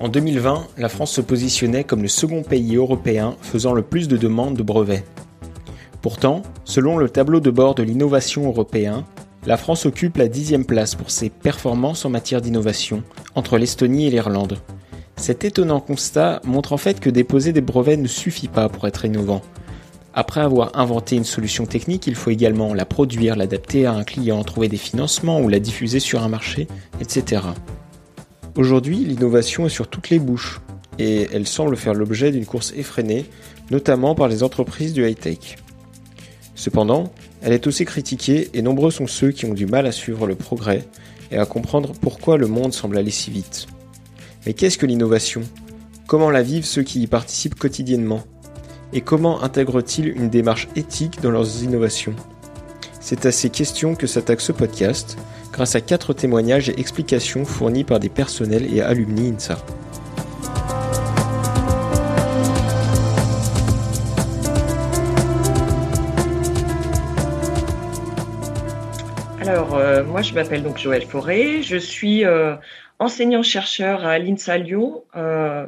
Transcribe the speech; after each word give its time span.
En 0.00 0.08
2020, 0.08 0.68
la 0.78 0.88
France 0.88 1.12
se 1.12 1.20
positionnait 1.20 1.84
comme 1.84 2.00
le 2.00 2.08
second 2.08 2.42
pays 2.42 2.76
européen 2.76 3.36
faisant 3.42 3.74
le 3.74 3.82
plus 3.82 4.08
de 4.08 4.16
demandes 4.16 4.56
de 4.56 4.62
brevets. 4.62 5.04
Pourtant, 6.00 6.40
selon 6.64 6.96
le 6.96 7.10
tableau 7.10 7.40
de 7.40 7.50
bord 7.50 7.74
de 7.74 7.82
l'innovation 7.82 8.46
européen, 8.46 9.04
la 9.44 9.58
France 9.58 9.84
occupe 9.84 10.16
la 10.16 10.28
dixième 10.28 10.64
place 10.64 10.94
pour 10.94 11.10
ses 11.10 11.28
performances 11.28 12.06
en 12.06 12.10
matière 12.10 12.40
d'innovation, 12.40 13.02
entre 13.34 13.58
l'Estonie 13.58 14.06
et 14.06 14.10
l'Irlande. 14.10 14.56
Cet 15.16 15.44
étonnant 15.44 15.80
constat 15.80 16.40
montre 16.46 16.72
en 16.72 16.78
fait 16.78 16.98
que 16.98 17.10
déposer 17.10 17.52
des 17.52 17.60
brevets 17.60 17.98
ne 17.98 18.08
suffit 18.08 18.48
pas 18.48 18.70
pour 18.70 18.88
être 18.88 19.04
innovant. 19.04 19.42
Après 20.14 20.40
avoir 20.40 20.78
inventé 20.78 21.16
une 21.16 21.24
solution 21.24 21.66
technique, 21.66 22.06
il 22.06 22.14
faut 22.14 22.30
également 22.30 22.72
la 22.72 22.86
produire, 22.86 23.36
l'adapter 23.36 23.84
à 23.84 23.92
un 23.92 24.04
client, 24.04 24.42
trouver 24.44 24.68
des 24.68 24.78
financements 24.78 25.42
ou 25.42 25.50
la 25.50 25.60
diffuser 25.60 26.00
sur 26.00 26.22
un 26.22 26.28
marché, 26.28 26.68
etc. 27.02 27.42
Aujourd'hui, 28.56 28.96
l'innovation 28.96 29.66
est 29.66 29.70
sur 29.70 29.88
toutes 29.88 30.10
les 30.10 30.18
bouches 30.18 30.60
et 30.98 31.28
elle 31.32 31.46
semble 31.46 31.76
faire 31.76 31.94
l'objet 31.94 32.32
d'une 32.32 32.46
course 32.46 32.72
effrénée, 32.76 33.26
notamment 33.70 34.14
par 34.14 34.28
les 34.28 34.42
entreprises 34.42 34.92
du 34.92 35.06
high-tech. 35.06 35.56
Cependant, 36.56 37.12
elle 37.42 37.52
est 37.52 37.66
aussi 37.66 37.84
critiquée 37.84 38.50
et 38.52 38.60
nombreux 38.60 38.90
sont 38.90 39.06
ceux 39.06 39.30
qui 39.30 39.46
ont 39.46 39.54
du 39.54 39.66
mal 39.66 39.86
à 39.86 39.92
suivre 39.92 40.26
le 40.26 40.34
progrès 40.34 40.84
et 41.30 41.38
à 41.38 41.46
comprendre 41.46 41.92
pourquoi 42.00 42.36
le 42.36 42.48
monde 42.48 42.74
semble 42.74 42.98
aller 42.98 43.12
si 43.12 43.30
vite. 43.30 43.66
Mais 44.44 44.52
qu'est-ce 44.52 44.78
que 44.78 44.86
l'innovation? 44.86 45.42
Comment 46.06 46.30
la 46.30 46.42
vivent 46.42 46.66
ceux 46.66 46.82
qui 46.82 47.00
y 47.00 47.06
participent 47.06 47.54
quotidiennement? 47.54 48.24
Et 48.92 49.00
comment 49.00 49.42
intègrent-ils 49.42 50.08
une 50.08 50.28
démarche 50.28 50.68
éthique 50.74 51.20
dans 51.22 51.30
leurs 51.30 51.62
innovations? 51.62 52.16
C'est 53.00 53.26
à 53.26 53.32
ces 53.32 53.48
questions 53.48 53.94
que 53.94 54.08
s'attaque 54.08 54.40
ce 54.40 54.52
podcast, 54.52 55.16
grâce 55.52 55.74
à 55.74 55.80
quatre 55.80 56.12
témoignages 56.12 56.68
et 56.68 56.78
explications 56.78 57.44
fournis 57.44 57.84
par 57.84 58.00
des 58.00 58.08
personnels 58.08 58.72
et 58.72 58.80
alumni 58.80 59.30
INSA. 59.30 59.58
Alors, 69.40 69.74
euh, 69.74 70.04
moi, 70.04 70.22
je 70.22 70.32
m'appelle 70.32 70.62
donc 70.62 70.78
Joël 70.78 71.02
Forêt. 71.02 71.62
Je 71.62 71.76
suis 71.76 72.24
euh, 72.24 72.54
enseignant-chercheur 72.98 74.04
à 74.04 74.18
l'INSA 74.18 74.58
Lyon, 74.58 75.02
euh, 75.16 75.66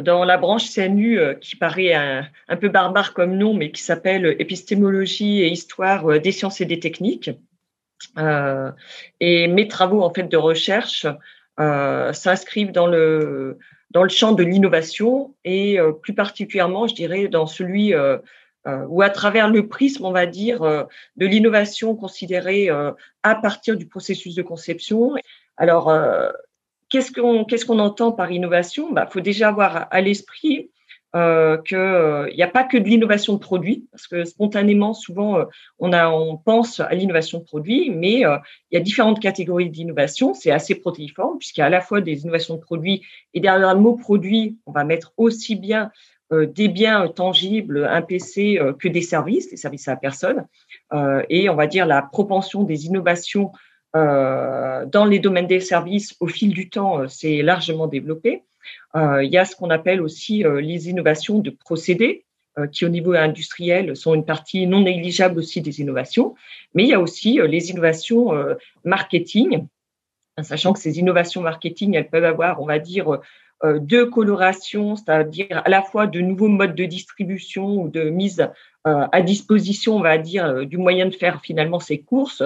dans 0.00 0.24
la 0.24 0.38
branche 0.38 0.72
CNU 0.72 1.18
qui 1.40 1.56
paraît 1.56 1.92
un, 1.92 2.26
un, 2.48 2.56
peu 2.56 2.68
barbare 2.68 3.12
comme 3.12 3.36
nom, 3.36 3.52
mais 3.52 3.70
qui 3.70 3.82
s'appelle 3.82 4.36
Épistémologie 4.38 5.42
et 5.42 5.48
Histoire 5.48 6.20
des 6.20 6.32
sciences 6.32 6.60
et 6.60 6.64
des 6.64 6.78
techniques. 6.78 7.30
Et 9.20 9.48
mes 9.48 9.68
travaux 9.68 10.02
en 10.02 10.12
fait 10.12 10.24
de 10.24 10.36
recherche 10.36 11.06
s'inscrivent 11.58 12.72
dans 12.72 12.86
le 12.86 13.58
dans 13.90 14.02
le 14.02 14.08
champ 14.08 14.32
de 14.32 14.42
l'innovation 14.42 15.34
et 15.44 15.78
plus 16.02 16.14
particulièrement, 16.14 16.86
je 16.86 16.94
dirais, 16.94 17.28
dans 17.28 17.46
celui 17.46 17.94
euh, 18.68 18.84
ou 18.88 19.02
à 19.02 19.08
travers 19.08 19.48
le 19.48 19.68
prisme, 19.68 20.04
on 20.04 20.10
va 20.10 20.26
dire, 20.26 20.62
euh, 20.62 20.84
de 21.16 21.26
l'innovation 21.26 21.94
considérée 21.94 22.68
euh, 22.68 22.92
à 23.22 23.34
partir 23.34 23.76
du 23.76 23.86
processus 23.86 24.34
de 24.34 24.42
conception. 24.42 25.14
Alors, 25.56 25.92
qu'est-ce 26.88 27.12
qu'on 27.12 27.44
qu'est-ce 27.44 27.64
qu'on 27.64 27.78
entend 27.78 28.12
par 28.12 28.30
innovation? 28.30 28.88
Il 28.90 28.94
bah, 28.94 29.08
faut 29.10 29.20
déjà 29.20 29.48
avoir 29.48 29.88
à 29.90 30.00
l'esprit 30.00 30.70
euh, 31.16 31.56
qu'il 31.62 32.36
n'y 32.36 32.42
a 32.42 32.48
pas 32.48 32.64
que 32.64 32.76
de 32.76 32.84
l'innovation 32.84 33.34
de 33.34 33.38
produits, 33.38 33.86
parce 33.90 34.06
que 34.06 34.24
spontanément, 34.24 34.94
souvent, 34.94 35.44
on, 35.78 35.92
a, 35.92 36.10
on 36.10 36.36
pense 36.36 36.80
à 36.80 36.94
l'innovation 36.94 37.38
de 37.38 37.44
produits, 37.44 37.90
mais 37.90 38.20
il 38.20 38.72
y 38.72 38.76
a 38.76 38.80
différentes 38.80 39.20
catégories 39.20 39.70
d'innovation. 39.70 40.34
C'est 40.34 40.50
assez 40.50 40.74
protéiforme, 40.74 41.38
puisqu'il 41.38 41.60
y 41.60 41.62
a 41.62 41.66
à 41.66 41.70
la 41.70 41.80
fois 41.80 42.00
des 42.00 42.22
innovations 42.22 42.56
de 42.56 42.60
produits, 42.60 43.02
et 43.34 43.40
derrière 43.40 43.74
le 43.74 43.80
mot 43.80 43.94
produit, 43.94 44.58
on 44.66 44.72
va 44.72 44.84
mettre 44.84 45.12
aussi 45.16 45.56
bien 45.56 45.90
euh, 46.30 46.46
des 46.46 46.68
biens 46.68 47.08
tangibles, 47.08 47.86
un 47.86 48.02
PC, 48.02 48.58
euh, 48.58 48.74
que 48.74 48.86
des 48.86 49.00
services, 49.00 49.48
des 49.48 49.56
services 49.56 49.88
à 49.88 49.92
la 49.92 49.96
personne. 49.96 50.46
Euh, 50.92 51.22
et 51.30 51.48
on 51.48 51.54
va 51.54 51.66
dire 51.66 51.86
la 51.86 52.02
propension 52.02 52.64
des 52.64 52.86
innovations 52.86 53.52
dans 53.94 55.06
les 55.10 55.18
domaines 55.18 55.48
des 55.48 55.58
services 55.58 56.14
au 56.20 56.28
fil 56.28 56.50
du 56.50 56.70
temps 56.70 57.08
s'est 57.08 57.42
largement 57.42 57.88
développée. 57.88 58.44
Il 58.94 59.28
y 59.30 59.38
a 59.38 59.44
ce 59.44 59.54
qu'on 59.54 59.70
appelle 59.70 60.00
aussi 60.00 60.44
les 60.60 60.88
innovations 60.88 61.38
de 61.38 61.50
procédés, 61.50 62.24
qui 62.72 62.84
au 62.84 62.88
niveau 62.88 63.12
industriel 63.12 63.94
sont 63.94 64.14
une 64.14 64.24
partie 64.24 64.66
non 64.66 64.80
négligeable 64.80 65.38
aussi 65.38 65.60
des 65.60 65.80
innovations, 65.80 66.34
mais 66.74 66.82
il 66.84 66.88
y 66.88 66.94
a 66.94 67.00
aussi 67.00 67.38
les 67.46 67.70
innovations 67.70 68.32
marketing, 68.84 69.66
sachant 70.42 70.72
que 70.72 70.80
ces 70.80 70.98
innovations 70.98 71.42
marketing, 71.42 71.94
elles 71.94 72.08
peuvent 72.08 72.24
avoir, 72.24 72.60
on 72.60 72.66
va 72.66 72.78
dire, 72.78 73.20
euh, 73.64 73.80
de 73.80 74.04
coloration, 74.04 74.94
c'est-à-dire 74.94 75.62
à 75.64 75.68
la 75.68 75.82
fois 75.82 76.06
de 76.06 76.20
nouveaux 76.20 76.46
modes 76.46 76.76
de 76.76 76.84
distribution 76.84 77.82
ou 77.82 77.88
de 77.88 78.08
mise 78.08 78.48
euh, 78.86 79.06
à 79.10 79.20
disposition, 79.20 79.96
on 79.96 80.00
va 80.00 80.16
dire, 80.16 80.46
euh, 80.46 80.64
du 80.64 80.76
moyen 80.76 81.06
de 81.06 81.14
faire 81.14 81.40
finalement 81.42 81.80
ces 81.80 81.98
courses. 82.00 82.44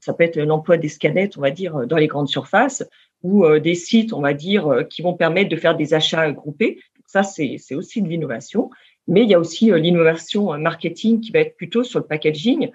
Ça 0.00 0.14
peut 0.14 0.22
être 0.22 0.38
l'emploi 0.38 0.76
des 0.76 0.88
scanettes, 0.88 1.36
on 1.36 1.40
va 1.40 1.50
dire, 1.50 1.86
dans 1.88 1.96
les 1.96 2.06
grandes 2.06 2.28
surfaces, 2.28 2.88
ou 3.22 3.46
des 3.58 3.74
sites, 3.74 4.12
on 4.12 4.20
va 4.20 4.34
dire, 4.34 4.84
qui 4.90 5.02
vont 5.02 5.14
permettre 5.14 5.48
de 5.48 5.56
faire 5.56 5.76
des 5.76 5.94
achats 5.94 6.30
groupés. 6.32 6.80
Ça, 7.06 7.22
c'est 7.22 7.74
aussi 7.74 8.02
de 8.02 8.08
l'innovation. 8.08 8.70
Mais 9.06 9.22
il 9.22 9.28
y 9.28 9.34
a 9.34 9.38
aussi 9.38 9.70
l'innovation 9.72 10.58
marketing 10.58 11.20
qui 11.20 11.30
va 11.30 11.40
être 11.40 11.56
plutôt 11.56 11.84
sur 11.84 11.98
le 12.00 12.06
packaging. 12.06 12.70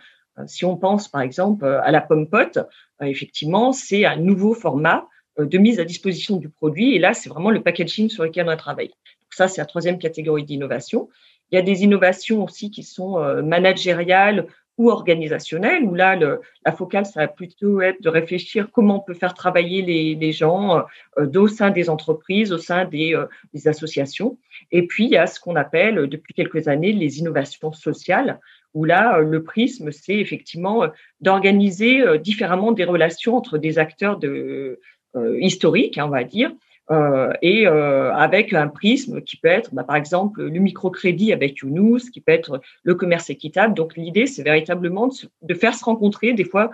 Si 0.46 0.66
on 0.66 0.78
pense, 0.78 1.08
par 1.08 1.22
exemple, 1.22 1.66
à 1.66 1.92
la 1.92 2.02
pomme 2.02 2.30
pote, 2.30 2.60
effectivement, 3.02 3.74
c'est 3.74 4.06
un 4.06 4.18
nouveau 4.18 4.54
format 4.54 5.08
euh, 5.40 5.46
de 5.46 5.58
mise 5.58 5.80
à 5.80 5.86
disposition 5.86 6.38
du 6.38 6.50
produit. 6.50 6.96
Et 6.96 7.00
là, 7.00 7.14
c'est 7.14 7.30
vraiment 7.30 7.52
le 7.52 7.62
packaging 7.62 8.10
sur 8.10 8.24
lequel 8.24 8.48
on 8.48 8.52
a 8.52 8.58
travaillé. 8.58 8.90
Donc 8.90 9.34
ça, 9.34 9.48
c'est 9.48 9.62
la 9.62 9.66
troisième 9.66 10.00
catégorie 10.00 10.44
d'innovation. 10.44 11.10
Il 11.52 11.56
y 11.56 11.58
a 11.58 11.62
des 11.62 11.84
innovations 11.84 12.44
aussi 12.44 12.72
qui 12.72 12.84
sont 12.84 13.20
euh, 13.20 13.42
managériales 13.42 14.48
ou 14.78 14.92
organisationnelles, 14.92 15.84
où 15.84 15.96
là, 15.96 16.16
le, 16.16 16.42
la 16.66 16.72
focale, 16.72 17.06
ça 17.06 17.22
va 17.22 17.28
plutôt 17.28 17.82
être 17.82 18.02
de 18.02 18.10
réfléchir 18.10 18.70
comment 18.72 18.98
on 18.98 19.00
peut 19.00 19.14
faire 19.14 19.34
travailler 19.34 19.82
les, 19.82 20.16
les 20.16 20.32
gens 20.32 20.84
euh, 21.18 21.32
au 21.36 21.48
sein 21.48 21.72
des 21.72 21.90
entreprises, 21.90 22.52
au 22.52 22.58
sein 22.58 22.86
des, 22.86 23.16
euh, 23.16 23.26
des, 23.54 23.68
associations. 23.68 24.38
Et 24.72 24.86
puis, 24.86 25.06
il 25.06 25.12
y 25.12 25.18
a 25.18 25.28
ce 25.28 25.40
qu'on 25.40 25.56
appelle 25.56 26.08
depuis 26.08 26.34
quelques 26.34 26.68
années 26.68 26.94
les 26.94 27.20
innovations 27.20 27.72
sociales, 27.72 28.40
où 28.74 28.86
là, 28.86 29.20
le 29.20 29.44
prisme, 29.44 29.92
c'est 29.92 30.18
effectivement 30.18 30.84
d'organiser 31.22 32.04
différemment 32.20 32.72
des 32.72 32.84
relations 32.84 33.36
entre 33.36 33.58
des 33.58 33.80
acteurs 33.80 34.18
de, 34.18 34.80
euh, 35.18 35.38
historique, 35.40 35.98
hein, 35.98 36.06
on 36.06 36.10
va 36.10 36.24
dire, 36.24 36.52
euh, 36.90 37.34
et 37.42 37.68
euh, 37.68 38.14
avec 38.14 38.54
un 38.54 38.70
prisme 38.70 39.22
qui 39.22 39.36
peut 39.38 39.50
être, 39.50 39.74
bah, 39.74 39.84
par 39.84 39.98
exemple, 39.98 40.44
le 40.44 40.60
microcrédit 40.60 41.34
avec 41.34 41.58
Younous, 41.58 42.10
qui 42.12 42.22
peut 42.22 42.32
être 42.32 42.62
le 42.84 42.96
commerce 42.96 43.30
équitable. 43.30 43.74
Donc 43.74 43.98
l'idée, 43.98 44.26
c'est 44.26 44.44
véritablement 44.44 45.10
de, 45.42 45.54
faire 45.54 45.74
se 45.74 45.84
rencontrer 45.84 46.34
des 46.34 46.46
fois, 46.46 46.72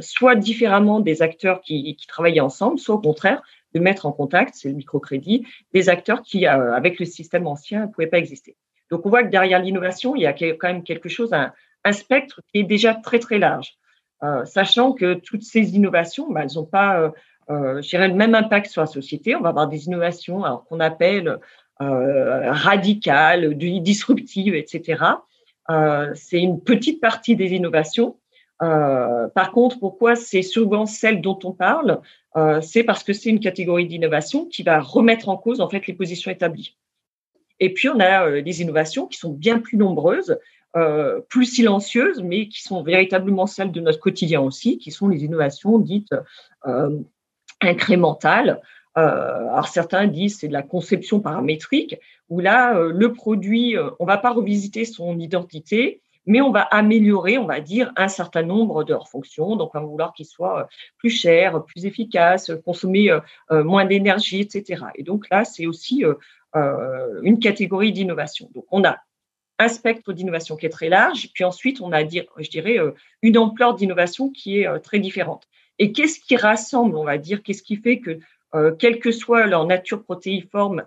soit 0.00 0.36
différemment 0.36 1.00
des 1.00 1.20
acteurs 1.20 1.60
qui, 1.60 1.96
qui 1.96 2.06
travaillent 2.06 2.40
ensemble, 2.40 2.78
soit 2.78 2.94
au 2.94 3.00
contraire 3.00 3.42
de 3.74 3.80
mettre 3.80 4.06
en 4.06 4.12
contact, 4.12 4.54
c'est 4.54 4.68
le 4.68 4.74
microcrédit, 4.74 5.46
des 5.72 5.88
acteurs 5.88 6.22
qui, 6.22 6.46
avec 6.46 6.98
le 6.98 7.04
système 7.04 7.46
ancien, 7.46 7.86
ne 7.86 7.86
pouvaient 7.90 8.06
pas 8.06 8.18
exister. 8.18 8.56
Donc 8.90 9.04
on 9.04 9.10
voit 9.10 9.24
que 9.24 9.30
derrière 9.30 9.60
l'innovation, 9.60 10.14
il 10.16 10.22
y 10.22 10.26
a 10.26 10.32
quand 10.32 10.68
même 10.68 10.82
quelque 10.82 11.08
chose, 11.08 11.32
un, 11.32 11.52
un 11.84 11.92
spectre 11.92 12.40
qui 12.52 12.60
est 12.60 12.64
déjà 12.64 12.94
très 12.94 13.18
très 13.18 13.38
large, 13.38 13.74
sachant 14.44 14.92
que 14.92 15.14
toutes 15.14 15.42
ces 15.42 15.74
innovations, 15.74 16.30
bah, 16.30 16.42
elles 16.44 16.56
n'ont 16.56 16.64
pas 16.64 17.12
euh, 17.50 17.80
le 17.92 18.14
même 18.14 18.34
impact 18.34 18.70
sur 18.70 18.80
la 18.80 18.86
société. 18.86 19.36
On 19.36 19.40
va 19.40 19.50
avoir 19.50 19.68
des 19.68 19.86
innovations 19.86 20.42
qu'on 20.68 20.80
appelle 20.80 21.38
euh, 21.82 22.52
radicales, 22.52 23.54
disruptives, 23.56 24.54
etc. 24.54 25.02
Euh, 25.70 26.12
c'est 26.14 26.40
une 26.40 26.60
petite 26.60 27.00
partie 27.00 27.34
des 27.34 27.52
innovations. 27.52 28.16
Euh, 28.62 29.26
par 29.34 29.50
contre, 29.50 29.80
pourquoi 29.80 30.14
c'est 30.14 30.42
souvent 30.42 30.86
celle 30.86 31.20
dont 31.20 31.38
on 31.42 31.50
parle 31.50 32.00
C'est 32.62 32.84
parce 32.84 33.02
que 33.02 33.12
c'est 33.12 33.30
une 33.30 33.40
catégorie 33.40 33.88
d'innovation 33.88 34.46
qui 34.46 34.62
va 34.62 34.78
remettre 34.78 35.28
en 35.28 35.36
cause 35.36 35.60
en 35.60 35.68
fait 35.68 35.88
les 35.88 35.94
positions 35.94 36.30
établies. 36.30 36.76
Et 37.58 37.72
puis 37.72 37.88
on 37.88 37.98
a 37.98 38.40
des 38.40 38.62
innovations 38.62 39.08
qui 39.08 39.18
sont 39.18 39.32
bien 39.32 39.58
plus 39.58 39.76
nombreuses, 39.76 40.38
plus 41.28 41.46
silencieuses, 41.46 42.22
mais 42.22 42.48
qui 42.48 42.62
sont 42.62 42.84
véritablement 42.84 43.46
celles 43.46 43.72
de 43.72 43.80
notre 43.80 44.00
quotidien 44.00 44.40
aussi, 44.40 44.78
qui 44.78 44.92
sont 44.92 45.08
les 45.08 45.24
innovations 45.24 45.78
dites 45.78 46.14
incrémentale. 47.64 48.60
Euh, 48.96 49.48
alors 49.48 49.66
certains 49.66 50.06
disent 50.06 50.38
c'est 50.38 50.48
de 50.48 50.52
la 50.52 50.62
conception 50.62 51.20
paramétrique, 51.20 51.96
où 52.28 52.40
là, 52.40 52.76
euh, 52.76 52.92
le 52.94 53.12
produit, 53.12 53.76
euh, 53.76 53.90
on 53.98 54.04
va 54.04 54.18
pas 54.18 54.30
revisiter 54.30 54.84
son 54.84 55.18
identité, 55.18 56.00
mais 56.26 56.40
on 56.40 56.52
va 56.52 56.62
améliorer, 56.62 57.36
on 57.38 57.44
va 57.44 57.60
dire, 57.60 57.92
un 57.96 58.08
certain 58.08 58.42
nombre 58.42 58.84
de 58.84 58.92
leurs 58.92 59.08
fonctions. 59.08 59.56
Donc, 59.56 59.72
on 59.74 59.80
va 59.80 59.84
vouloir 59.84 60.12
qu'il 60.14 60.26
soit 60.26 60.68
plus 60.96 61.10
cher, 61.10 61.62
plus 61.64 61.84
efficace, 61.84 62.50
consommer 62.64 63.10
moins 63.50 63.84
d'énergie, 63.84 64.40
etc. 64.40 64.84
Et 64.94 65.02
donc 65.02 65.28
là, 65.30 65.44
c'est 65.44 65.66
aussi 65.66 66.02
une 66.54 67.38
catégorie 67.40 67.92
d'innovation. 67.92 68.48
Donc, 68.54 68.64
on 68.70 68.84
a 68.84 68.96
un 69.58 69.68
spectre 69.68 70.14
d'innovation 70.14 70.56
qui 70.56 70.64
est 70.64 70.70
très 70.70 70.88
large, 70.88 71.28
puis 71.34 71.44
ensuite, 71.44 71.82
on 71.82 71.92
a, 71.92 72.00
je 72.02 72.48
dirais, 72.48 72.78
une 73.20 73.36
ampleur 73.36 73.74
d'innovation 73.74 74.30
qui 74.30 74.60
est 74.60 74.80
très 74.80 75.00
différente. 75.00 75.46
Et 75.78 75.92
qu'est-ce 75.92 76.20
qui 76.20 76.36
rassemble, 76.36 76.96
on 76.96 77.04
va 77.04 77.18
dire, 77.18 77.42
qu'est-ce 77.42 77.62
qui 77.62 77.76
fait 77.76 77.98
que 77.98 78.18
quelle 78.78 79.00
que 79.00 79.10
soit 79.10 79.46
leur 79.46 79.66
nature 79.66 80.04
protéiforme, 80.04 80.84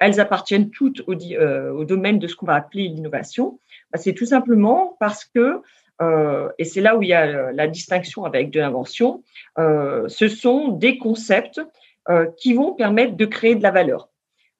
elles 0.00 0.18
appartiennent 0.18 0.70
toutes 0.70 1.00
au, 1.06 1.12
au 1.14 1.84
domaine 1.84 2.18
de 2.18 2.26
ce 2.26 2.34
qu'on 2.34 2.46
va 2.46 2.56
appeler 2.56 2.88
l'innovation? 2.88 3.60
Bah, 3.92 3.98
c'est 3.98 4.14
tout 4.14 4.26
simplement 4.26 4.96
parce 4.98 5.24
que 5.24 5.62
euh, 6.00 6.48
et 6.58 6.64
c'est 6.64 6.80
là 6.80 6.96
où 6.96 7.02
il 7.02 7.08
y 7.08 7.14
a 7.14 7.52
la 7.52 7.66
distinction 7.66 8.24
avec 8.24 8.50
de 8.50 8.60
l'invention, 8.60 9.22
euh, 9.58 10.08
ce 10.08 10.28
sont 10.28 10.68
des 10.68 10.98
concepts 10.98 11.60
euh, 12.08 12.26
qui 12.36 12.54
vont 12.54 12.74
permettre 12.74 13.16
de 13.16 13.26
créer 13.26 13.54
de 13.54 13.62
la 13.62 13.70
valeur. 13.70 14.08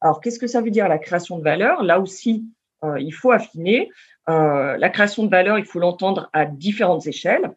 Alors, 0.01 0.21
qu'est-ce 0.21 0.39
que 0.39 0.47
ça 0.47 0.61
veut 0.61 0.71
dire 0.71 0.89
la 0.89 0.99
création 0.99 1.39
de 1.39 1.45
valeur? 1.45 1.83
Là 1.83 2.01
aussi, 2.01 2.45
il 3.01 3.11
faut 3.11 3.33
affiner. 3.33 3.91
la 4.29 4.89
création 4.91 5.25
de 5.25 5.31
valeur, 5.31 5.59
il 5.59 5.65
faut 5.65 5.81
l'entendre 5.81 6.31
à 6.33 6.45
différentes 6.45 7.09
échelles. 7.09 7.51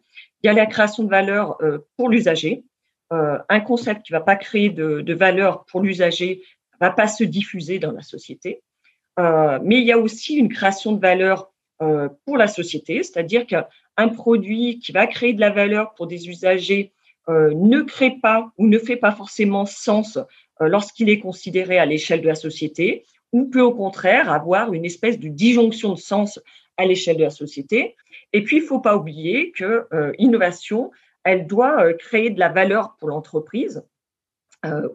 Il 0.44 0.48
y 0.48 0.50
a 0.50 0.54
la 0.54 0.66
création 0.66 1.04
de 1.04 1.10
valeur 1.10 1.58
pour 1.98 2.10
l'usager. 2.10 2.64
un 3.12 3.60
concept 3.60 4.04
qui 4.04 4.14
ne 4.14 4.18
va 4.18 4.24
pas 4.24 4.36
créer 4.36 4.70
de, 4.70 5.14
valeur 5.14 5.66
pour 5.66 5.82
l'usager 5.82 6.42
va 6.80 6.90
pas 6.90 7.08
se 7.08 7.24
diffuser 7.24 7.78
dans 7.78 7.92
la 7.92 8.02
société. 8.02 8.62
mais 9.18 9.80
il 9.80 9.84
y 9.84 9.92
a 9.92 10.00
aussi 10.00 10.36
une 10.36 10.50
création 10.50 10.94
de 10.94 11.00
valeur 11.00 11.52
euh, 11.82 12.10
pour 12.26 12.38
la 12.38 12.48
société, 12.48 13.02
c'est-à-dire 13.02 13.48
qu'un 13.48 14.08
produit 14.10 14.78
qui 14.78 14.92
va 14.92 15.08
créer 15.08 15.34
de 15.34 15.40
la 15.40 15.50
valeur 15.50 15.96
pour 15.96 16.06
des 16.06 16.30
usagers 16.30 16.94
euh, 17.28 17.52
ne 17.56 17.82
crée 17.82 18.20
pas 18.22 18.52
ou 18.60 18.68
ne 18.68 18.78
fait 18.78 18.98
pas 18.98 19.12
forcément 19.12 19.66
sens 19.66 20.18
euh, 20.62 20.68
lorsqu'il 20.68 21.10
est 21.10 21.18
considéré 21.18 21.80
à 21.80 21.88
l'échelle 21.88 22.22
de 22.22 22.28
la 22.28 22.36
société, 22.36 23.04
ou 23.32 23.46
peut 23.46 23.62
au 23.62 23.74
contraire 23.74 24.32
avoir 24.32 24.74
une 24.74 24.86
espèce 24.86 25.18
de 25.18 25.28
disjonction 25.28 25.94
de 25.94 26.00
sens 26.00 26.40
à 26.82 26.86
l'échelle 26.86 27.18
de 27.18 27.24
la 27.24 27.30
société. 27.30 27.96
Et 28.34 28.44
puis, 28.44 28.58
il 28.58 28.62
ne 28.62 28.68
faut 28.68 28.80
pas 28.80 28.96
oublier 28.96 29.52
que 29.52 29.88
innovation, 30.18 30.92
elle 31.24 31.48
doit 31.48 31.94
créer 31.94 32.30
de 32.30 32.40
la 32.40 32.50
valeur 32.50 32.96
pour 32.98 33.10
l'entreprise 33.10 33.84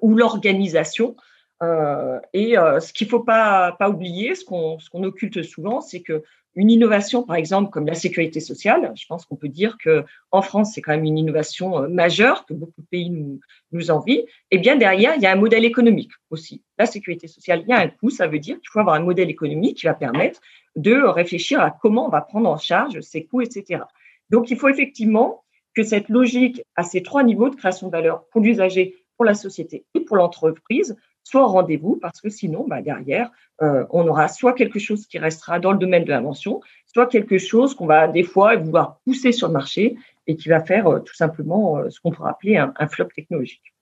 ou 0.01 0.15
l'organisation. 0.15 1.17
et 1.63 2.55
ce 2.55 2.93
qu'il 2.93 3.07
ne 3.07 3.11
faut 3.11 3.25
pas, 3.25 3.73
pas 3.79 3.89
oublier, 3.91 4.35
ce 4.35 4.45
qu'on 4.45 5.03
occulte 5.05 5.43
souvent, 5.43 5.81
c'est 5.81 6.03
que 6.03 6.23
une 6.57 6.71
innovation, 6.71 7.23
par 7.23 7.37
exemple, 7.37 7.71
comme 7.71 7.87
la 7.87 7.95
sécurité 7.95 8.41
sociale, 8.41 8.93
je 8.97 9.05
pense 9.07 9.27
qu'on 9.27 9.37
peut 9.37 9.49
dire 9.49 9.77
que 9.79 10.05
en 10.31 10.41
France, 10.41 10.73
c'est 10.75 10.81
quand 10.81 10.93
même 10.93 11.05
une 11.05 11.19
innovation 11.19 11.83
euh, 11.83 11.89
majeure 11.89 12.47
que 12.47 12.55
beaucoup 12.55 12.81
de 12.81 12.87
pays 12.87 13.11
nous, 13.11 13.91
envient. 13.91 14.25
Et 14.51 14.59
bien 14.59 14.77
derrière, 14.77 15.15
il 15.17 15.23
y 15.23 15.27
a 15.27 15.33
un 15.33 15.37
modèle 15.37 15.67
économique 15.67 16.11
aussi. 16.31 16.63
La 16.79 16.87
sécurité 16.87 17.29
sociale, 17.29 17.63
il 17.67 17.69
y 17.69 17.73
a 17.73 17.79
un 17.79 17.89
coût. 17.89 18.09
Ça 18.09 18.27
veut 18.27 18.39
dire 18.39 18.57
qu'il 18.57 18.71
faut 18.73 18.81
avoir 18.81 18.97
un 18.97 19.05
modèle 19.05 19.29
économique 19.29 19.77
qui 19.77 19.87
va 19.87 19.93
permettre 19.95 20.41
de 20.77 20.95
réfléchir 20.95 21.61
à 21.61 21.71
comment 21.71 22.07
on 22.07 22.11
va 22.11 22.23
prendre 22.23 22.49
en 22.49 22.57
charge 22.57 23.01
ces 23.03 23.25
coûts, 23.25 23.43
etc. 23.43 23.83
Donc, 24.31 24.51
il 24.51 24.57
faut 24.57 24.69
effectivement 24.69 25.45
que 25.75 25.83
cette 25.83 26.09
logique 26.09 26.63
à 26.75 26.85
ces 26.85 27.03
trois 27.03 27.23
niveaux 27.23 27.51
de 27.51 27.55
création 27.55 27.89
de 27.89 27.93
valeur 27.93 28.25
pour 28.31 28.41
l'usager, 28.41 28.97
pour 29.17 29.27
la 29.27 29.35
société 29.35 29.85
et 29.95 30.01
pour 30.01 30.17
l'entreprise 30.17 30.97
soit 31.27 31.43
au 31.43 31.49
rendez-vous, 31.49 31.99
parce 32.01 32.21
que 32.21 32.29
sinon, 32.29 32.67
bah, 32.69 32.83
derrière, 32.83 33.33
euh, 33.61 33.85
on 33.91 34.07
aura 34.07 34.29
soit 34.29 34.53
quelque 34.53 34.79
chose 34.79 35.07
qui 35.09 35.19
restera 35.19 35.59
dans 35.59 35.73
le 35.73 35.79
domaine 35.79 36.05
de 36.05 36.11
l'invention, 36.11 36.61
soit 36.87 37.09
quelque 37.09 37.37
chose 37.37 37.75
qu'on 37.75 37.87
va 37.87 38.07
des 38.07 38.23
fois 38.23 38.55
vouloir 38.55 39.01
pousser 39.05 39.33
sur 39.33 39.49
le 39.49 39.53
marché 39.53 39.97
et 40.29 40.37
qui 40.37 40.49
va 40.49 40.61
faire 40.61 40.87
euh, 40.87 41.01
tout 41.01 41.17
simplement 41.17 41.79
euh, 41.79 41.91
ce 41.91 41.99
qu'on 41.99 42.13
pourrait 42.13 42.31
appeler 42.31 42.57
un, 42.59 42.87
flop 42.87 43.09
technologique. 43.17 43.75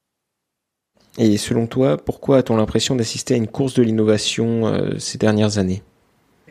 Et 1.18 1.36
selon 1.36 1.66
toi, 1.66 1.98
pourquoi 1.98 2.38
a-t-on 2.38 2.56
l'impression 2.56 2.96
d'assister 2.96 3.34
à 3.34 3.36
une 3.36 3.48
course 3.48 3.74
de 3.74 3.82
l'innovation 3.82 4.98
ces 4.98 5.18
dernières 5.18 5.58
années? 5.58 5.82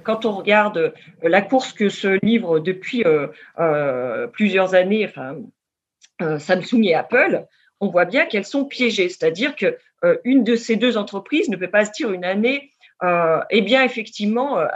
Quand 0.04 0.26
on 0.26 0.32
regarde 0.32 0.94
la 1.24 1.42
course 1.42 1.74
que 1.74 1.90
se 1.90 2.24
livre 2.24 2.60
depuis 2.60 3.04
plusieurs 4.32 4.74
années, 4.74 5.06
enfin, 5.06 5.36
Samsung 6.40 6.84
et 6.84 6.96
Apple, 6.96 7.46
on 7.84 7.90
voit 7.90 8.06
bien 8.06 8.26
qu'elles 8.26 8.46
sont 8.46 8.64
piégées. 8.64 9.10
C'est-à-dire 9.10 9.56
que 9.56 9.78
une 10.24 10.44
de 10.44 10.56
ces 10.56 10.76
deux 10.76 10.98
entreprises 10.98 11.50
ne 11.50 11.56
peut 11.56 11.70
pas 11.70 11.86
se 11.86 11.92
dire 11.92 12.12
une 12.12 12.26
année, 12.26 12.72
euh, 13.04 13.40
eh 13.50 13.62
bien, 13.62 13.84
effectivement, 13.84 14.60
euh, 14.60 14.68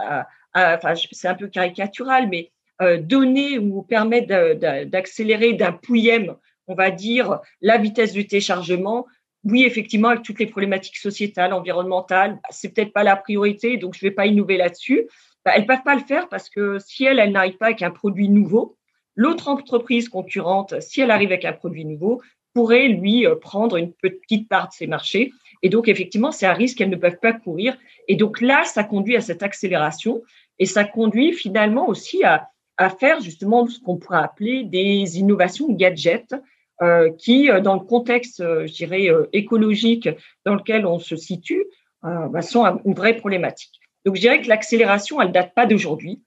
c'est 1.12 1.28
un 1.28 1.36
peu 1.36 1.48
caricatural, 1.48 2.30
mais 2.30 2.52
donner 3.00 3.58
ou 3.58 3.82
permettre 3.82 4.54
d'accélérer 4.86 5.54
d'un 5.54 5.72
pouillème, 5.72 6.36
on 6.68 6.76
va 6.76 6.92
dire, 6.92 7.40
la 7.62 7.78
vitesse 7.78 8.14
du 8.14 8.28
téléchargement. 8.28 9.08
Oui, 9.44 9.64
effectivement, 9.64 10.10
avec 10.10 10.24
toutes 10.24 10.40
les 10.40 10.46
problématiques 10.46 10.98
sociétales, 10.98 11.54
environnementales, 11.54 12.34
bah, 12.34 12.50
c'est 12.50 12.74
peut-être 12.74 12.94
pas 12.94 13.04
la 13.04 13.16
priorité, 13.16 13.78
donc 13.78 13.96
je 13.96 14.06
ne 14.06 14.10
vais 14.10 14.16
pas 14.16 14.26
innover 14.26 14.58
là-dessus. 14.58 15.08
Bah, 15.46 15.54
elles 15.56 15.62
ne 15.62 15.68
peuvent 15.68 15.84
pas 15.84 15.96
le 15.96 16.02
faire 16.02 16.28
parce 16.28 16.50
que 16.50 16.78
si 16.80 17.06
elles, 17.06 17.20
elles 17.20 17.32
n'arrivent 17.32 17.58
pas 17.58 17.68
avec 17.68 17.82
un 17.82 17.92
produit 17.92 18.30
nouveau, 18.30 18.78
l'autre 19.16 19.48
entreprise 19.48 20.10
concurrente, 20.10 20.80
si 20.82 21.02
elle 21.02 21.12
arrive 21.12 21.30
avec 21.30 21.46
un 21.46 21.54
produit 21.54 21.86
nouveau, 21.86 22.22
pourrait, 22.58 22.88
lui, 22.88 23.28
euh, 23.28 23.36
prendre 23.36 23.78
une 23.78 23.94
petite 23.94 24.50
part 24.50 24.70
de 24.70 24.74
ces 24.74 24.88
marchés. 24.88 25.32
Et 25.62 25.70
donc, 25.70 25.88
effectivement, 25.88 26.32
c'est 26.32 26.48
un 26.48 26.54
risque 26.54 26.80
qu'elles 26.80 26.90
ne 26.90 26.96
peuvent 26.96 27.20
pas 27.22 27.34
courir. 27.34 27.78
Et 28.08 28.16
donc 28.16 28.42
là, 28.42 28.64
ça 28.64 28.84
conduit 28.84 29.16
à 29.16 29.22
cette 29.22 29.44
accélération 29.44 30.24
et 30.58 30.66
ça 30.66 30.84
conduit 30.84 31.34
finalement 31.34 31.88
aussi 31.88 32.24
à, 32.24 32.50
à 32.78 32.90
faire 32.90 33.22
justement 33.22 33.68
ce 33.68 33.80
qu'on 33.80 33.98
pourrait 33.98 34.24
appeler 34.24 34.64
des 34.64 35.20
innovations 35.20 35.72
gadgets 35.72 36.34
euh, 36.82 37.12
qui, 37.20 37.52
euh, 37.52 37.62
dans 37.62 37.76
le 37.76 37.82
contexte, 37.82 38.40
je 38.40 38.74
dirais, 38.74 39.08
écologique 39.34 40.10
dans 40.44 40.56
lequel 40.56 40.88
on 40.88 40.98
se 40.98 41.16
situe, 41.16 41.64
bah, 42.02 42.42
sont 42.42 42.66
une 42.86 42.96
vraie 42.96 43.18
problématique. 43.18 43.80
Donc, 44.04 44.16
je 44.16 44.22
dirais 44.22 44.42
que 44.42 44.48
l'accélération, 44.48 45.22
elle 45.22 45.32
date 45.32 45.54
pas 45.54 45.68
d'aujourd'hui. 45.68 46.24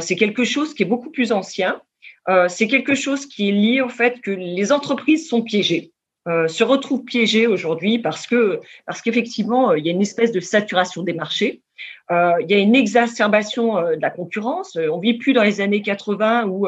c'est 0.00 0.16
quelque 0.16 0.42
chose 0.42 0.74
qui 0.74 0.82
est 0.82 0.86
beaucoup 0.86 1.10
plus 1.10 1.30
ancien 1.30 1.80
c'est 2.48 2.68
quelque 2.68 2.94
chose 2.94 3.26
qui 3.26 3.48
est 3.48 3.52
lié 3.52 3.80
au 3.80 3.88
fait 3.88 4.20
que 4.20 4.30
les 4.30 4.70
entreprises 4.70 5.28
sont 5.28 5.42
piégées, 5.42 5.92
euh, 6.28 6.46
se 6.46 6.62
retrouvent 6.62 7.04
piégées 7.04 7.46
aujourd'hui 7.46 7.98
parce 7.98 8.26
que 8.26 8.60
parce 8.84 9.00
qu'effectivement 9.00 9.72
il 9.72 9.86
y 9.86 9.88
a 9.88 9.92
une 9.92 10.02
espèce 10.02 10.30
de 10.30 10.40
saturation 10.40 11.02
des 11.02 11.14
marchés, 11.14 11.62
euh, 12.10 12.32
il 12.40 12.50
y 12.50 12.54
a 12.54 12.58
une 12.58 12.74
exacerbation 12.74 13.76
de 13.76 14.02
la 14.02 14.10
concurrence. 14.10 14.76
On 14.76 14.98
vit 14.98 15.14
plus 15.14 15.32
dans 15.32 15.42
les 15.42 15.62
années 15.62 15.80
80 15.80 16.46
où 16.46 16.66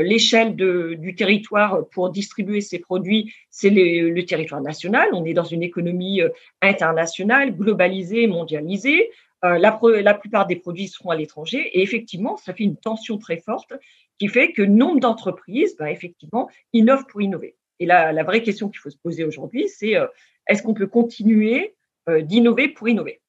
l'échelle 0.00 0.56
du 0.56 1.14
territoire 1.14 1.86
pour 1.92 2.10
distribuer 2.10 2.60
ces 2.60 2.80
produits 2.80 3.32
c'est 3.50 3.70
le 3.70 4.20
territoire 4.24 4.62
national. 4.62 5.08
On 5.12 5.24
est 5.24 5.34
dans 5.34 5.44
une 5.44 5.62
économie 5.62 6.20
internationale, 6.60 7.54
globalisée, 7.54 8.26
mondialisée. 8.26 9.10
La, 9.42 9.78
la, 9.82 10.14
plupart 10.14 10.46
des 10.46 10.56
produits 10.56 10.88
seront 10.88 11.10
à 11.10 11.16
l'étranger 11.16 11.58
et 11.58 11.82
effectivement, 11.82 12.36
ça 12.36 12.52
fait 12.54 12.64
une 12.64 12.76
tension 12.76 13.18
très 13.18 13.38
forte 13.38 13.72
qui 14.18 14.28
fait 14.28 14.52
que 14.52 14.62
nombre 14.62 15.00
d'entreprises, 15.00 15.76
ben, 15.78 15.86
effectivement, 15.86 16.50
innovent 16.72 17.06
pour 17.06 17.22
innover. 17.22 17.56
Et 17.80 17.86
là, 17.86 18.12
la 18.12 18.24
vraie 18.24 18.42
question 18.42 18.68
qu'il 18.68 18.80
faut 18.80 18.90
se 18.90 18.96
poser 18.96 19.24
aujourd'hui, 19.24 19.68
c'est 19.68 19.96
euh, 19.96 20.06
est-ce 20.48 20.62
qu'on 20.62 20.74
peut 20.74 20.88
continuer 20.88 21.76
euh, 22.08 22.22
d'innover 22.22 22.68
pour 22.68 22.88
innover? 22.88 23.20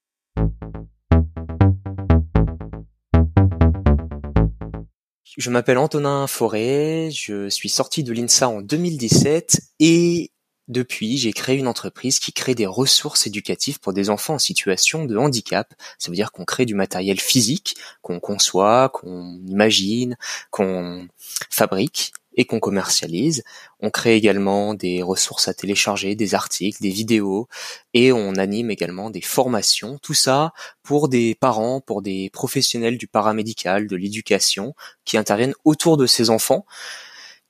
Je 5.37 5.49
m'appelle 5.51 5.77
Antonin 5.77 6.25
Forêt, 6.27 7.11
je 7.11 7.47
suis 7.49 7.69
sorti 7.69 8.03
de 8.03 8.11
l'INSA 8.11 8.49
en 8.49 8.61
2017 8.61 9.61
et 9.79 10.31
depuis, 10.69 11.17
j'ai 11.17 11.33
créé 11.33 11.57
une 11.57 11.67
entreprise 11.67 12.19
qui 12.19 12.31
crée 12.31 12.55
des 12.55 12.67
ressources 12.67 13.25
éducatives 13.27 13.79
pour 13.79 13.91
des 13.91 14.09
enfants 14.09 14.35
en 14.35 14.39
situation 14.39 15.05
de 15.05 15.17
handicap. 15.17 15.73
Ça 15.97 16.11
veut 16.11 16.15
dire 16.15 16.31
qu'on 16.31 16.45
crée 16.45 16.65
du 16.65 16.75
matériel 16.75 17.19
physique, 17.19 17.75
qu'on 18.01 18.19
conçoit, 18.19 18.89
qu'on 18.89 19.39
imagine, 19.47 20.15
qu'on 20.51 21.07
fabrique 21.49 22.13
et 22.35 22.45
qu'on 22.45 22.59
commercialise. 22.59 23.43
On 23.79 23.89
crée 23.89 24.15
également 24.15 24.73
des 24.75 25.01
ressources 25.01 25.47
à 25.47 25.53
télécharger, 25.53 26.15
des 26.15 26.35
articles, 26.35 26.81
des 26.81 26.89
vidéos 26.89 27.47
et 27.93 28.11
on 28.11 28.35
anime 28.35 28.71
également 28.71 29.09
des 29.09 29.21
formations. 29.21 29.97
Tout 29.97 30.13
ça 30.13 30.53
pour 30.83 31.09
des 31.09 31.35
parents, 31.35 31.81
pour 31.81 32.01
des 32.01 32.29
professionnels 32.29 32.97
du 32.97 33.07
paramédical, 33.07 33.87
de 33.87 33.95
l'éducation 33.95 34.75
qui 35.03 35.17
interviennent 35.17 35.55
autour 35.65 35.97
de 35.97 36.05
ces 36.05 36.29
enfants 36.29 36.65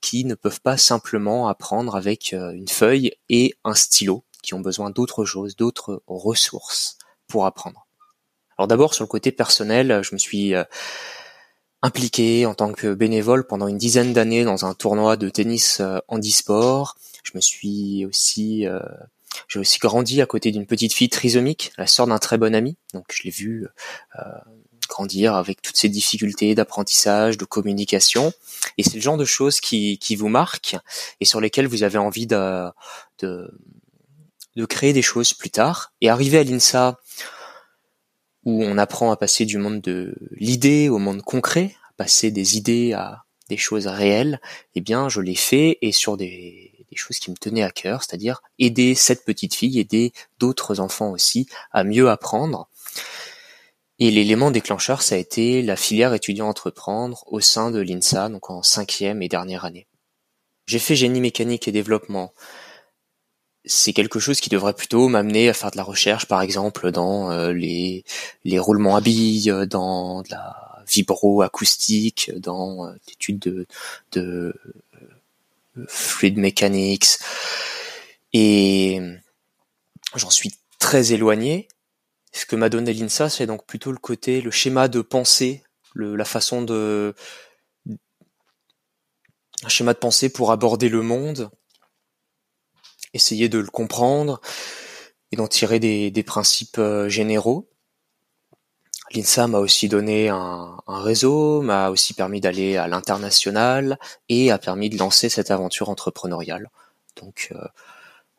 qui 0.00 0.24
ne 0.24 0.34
peuvent 0.34 0.60
pas 0.60 0.76
simplement 0.76 1.48
apprendre 1.48 1.96
avec 1.96 2.32
euh, 2.32 2.52
une 2.52 2.68
feuille 2.68 3.12
et 3.28 3.54
un 3.64 3.74
stylo, 3.74 4.24
qui 4.42 4.54
ont 4.54 4.60
besoin 4.60 4.90
d'autres 4.90 5.24
choses, 5.24 5.56
d'autres 5.56 6.02
ressources 6.06 6.96
pour 7.28 7.46
apprendre. 7.46 7.86
Alors 8.58 8.68
d'abord 8.68 8.94
sur 8.94 9.04
le 9.04 9.08
côté 9.08 9.32
personnel, 9.32 10.00
je 10.02 10.14
me 10.14 10.18
suis 10.18 10.54
euh, 10.54 10.64
impliqué 11.82 12.46
en 12.46 12.54
tant 12.54 12.72
que 12.72 12.94
bénévole 12.94 13.46
pendant 13.46 13.68
une 13.68 13.78
dizaine 13.78 14.12
d'années 14.12 14.44
dans 14.44 14.64
un 14.64 14.74
tournoi 14.74 15.16
de 15.16 15.28
tennis 15.28 15.80
euh, 15.80 15.98
handisport. 16.08 16.96
Je 17.22 17.32
me 17.34 17.40
suis 17.40 18.06
aussi 18.06 18.64
j'ai 19.48 19.58
aussi 19.58 19.78
grandi 19.78 20.22
à 20.22 20.26
côté 20.26 20.50
d'une 20.50 20.66
petite 20.66 20.94
fille 20.94 21.10
trisomique, 21.10 21.72
la 21.76 21.86
sœur 21.86 22.06
d'un 22.06 22.18
très 22.18 22.38
bon 22.38 22.54
ami. 22.54 22.78
Donc 22.94 23.04
je 23.12 23.22
l'ai 23.24 23.30
vue 23.30 23.66
grandir 24.90 25.34
avec 25.34 25.62
toutes 25.62 25.76
ces 25.76 25.88
difficultés 25.88 26.54
d'apprentissage, 26.54 27.38
de 27.38 27.46
communication. 27.46 28.32
Et 28.76 28.82
c'est 28.82 28.96
le 28.96 29.00
genre 29.00 29.16
de 29.16 29.24
choses 29.24 29.60
qui, 29.60 29.98
qui 29.98 30.16
vous 30.16 30.28
marquent 30.28 30.76
et 31.20 31.24
sur 31.24 31.40
lesquelles 31.40 31.66
vous 31.66 31.82
avez 31.82 31.98
envie 31.98 32.26
de, 32.26 32.68
de, 33.20 33.48
créer 34.68 34.92
des 34.92 35.02
choses 35.02 35.32
plus 35.32 35.50
tard. 35.50 35.92
Et 36.02 36.10
arriver 36.10 36.38
à 36.38 36.44
l'INSA, 36.44 37.00
où 38.44 38.62
on 38.62 38.76
apprend 38.76 39.10
à 39.10 39.16
passer 39.16 39.46
du 39.46 39.56
monde 39.56 39.80
de 39.80 40.14
l'idée 40.32 40.90
au 40.90 40.98
monde 40.98 41.22
concret, 41.22 41.74
à 41.90 41.92
passer 41.96 42.30
des 42.30 42.58
idées 42.58 42.92
à 42.92 43.24
des 43.48 43.56
choses 43.56 43.86
réelles, 43.86 44.40
eh 44.74 44.80
bien, 44.80 45.08
je 45.08 45.20
l'ai 45.20 45.34
fait 45.34 45.78
et 45.82 45.92
sur 45.92 46.16
des 46.16 46.72
choses 46.94 47.18
qui 47.18 47.30
me 47.30 47.36
tenaient 47.36 47.62
à 47.62 47.70
cœur, 47.70 48.02
c'est-à-dire 48.02 48.42
aider 48.58 48.94
cette 48.94 49.24
petite 49.24 49.54
fille, 49.54 49.78
aider 49.78 50.12
d'autres 50.38 50.80
enfants 50.80 51.10
aussi 51.10 51.48
à 51.72 51.84
mieux 51.84 52.08
apprendre. 52.10 52.68
Et 54.02 54.10
l'élément 54.10 54.50
déclencheur, 54.50 55.02
ça 55.02 55.14
a 55.14 55.18
été 55.18 55.60
la 55.60 55.76
filière 55.76 56.14
étudiant 56.14 56.48
entreprendre 56.48 57.22
au 57.26 57.40
sein 57.40 57.70
de 57.70 57.80
l'INSA, 57.80 58.30
donc 58.30 58.48
en 58.48 58.62
cinquième 58.62 59.20
et 59.22 59.28
dernière 59.28 59.66
année. 59.66 59.86
J'ai 60.66 60.78
fait 60.78 60.96
génie 60.96 61.20
mécanique 61.20 61.68
et 61.68 61.72
développement. 61.72 62.32
C'est 63.66 63.92
quelque 63.92 64.18
chose 64.18 64.40
qui 64.40 64.48
devrait 64.48 64.72
plutôt 64.72 65.08
m'amener 65.08 65.50
à 65.50 65.52
faire 65.52 65.70
de 65.70 65.76
la 65.76 65.82
recherche, 65.82 66.24
par 66.24 66.40
exemple, 66.40 66.90
dans 66.92 67.30
euh, 67.30 67.52
les, 67.52 68.04
roulements 68.58 68.96
à 68.96 69.02
billes, 69.02 69.52
dans 69.68 70.22
de 70.22 70.30
la 70.30 70.82
vibro-acoustique, 70.88 72.32
dans 72.36 72.86
euh, 72.86 72.92
l'étude 73.06 73.38
de, 73.38 73.66
de 74.12 74.54
euh, 75.76 75.86
fluid 75.88 76.38
mechanics. 76.38 77.18
Et 78.32 78.98
j'en 80.14 80.30
suis 80.30 80.54
très 80.78 81.12
éloigné, 81.12 81.68
ce 82.32 82.46
que 82.46 82.56
m'a 82.56 82.68
donné 82.68 82.92
l'INSA, 82.92 83.28
c'est 83.28 83.46
donc 83.46 83.66
plutôt 83.66 83.92
le 83.92 83.98
côté, 83.98 84.40
le 84.40 84.50
schéma 84.50 84.88
de 84.88 85.00
pensée, 85.00 85.64
le, 85.94 86.14
la 86.16 86.24
façon 86.24 86.62
de, 86.62 87.14
un 89.62 89.68
schéma 89.68 89.92
de 89.94 89.98
pensée 89.98 90.30
pour 90.30 90.52
aborder 90.52 90.88
le 90.88 91.02
monde, 91.02 91.50
essayer 93.12 93.48
de 93.48 93.58
le 93.58 93.66
comprendre 93.66 94.40
et 95.32 95.36
d'en 95.36 95.48
tirer 95.48 95.80
des, 95.80 96.22
principes 96.22 96.78
euh, 96.78 97.08
généraux. 97.08 97.68
L'INSA 99.12 99.48
m'a 99.48 99.58
aussi 99.58 99.88
donné 99.88 100.28
un, 100.28 100.78
un 100.86 101.02
réseau, 101.02 101.62
m'a 101.62 101.90
aussi 101.90 102.14
permis 102.14 102.40
d'aller 102.40 102.76
à 102.76 102.86
l'international 102.86 103.98
et 104.28 104.52
a 104.52 104.58
permis 104.58 104.88
de 104.88 104.98
lancer 104.98 105.28
cette 105.28 105.50
aventure 105.50 105.88
entrepreneuriale. 105.90 106.70
Donc 107.16 107.48
euh, 107.52 107.66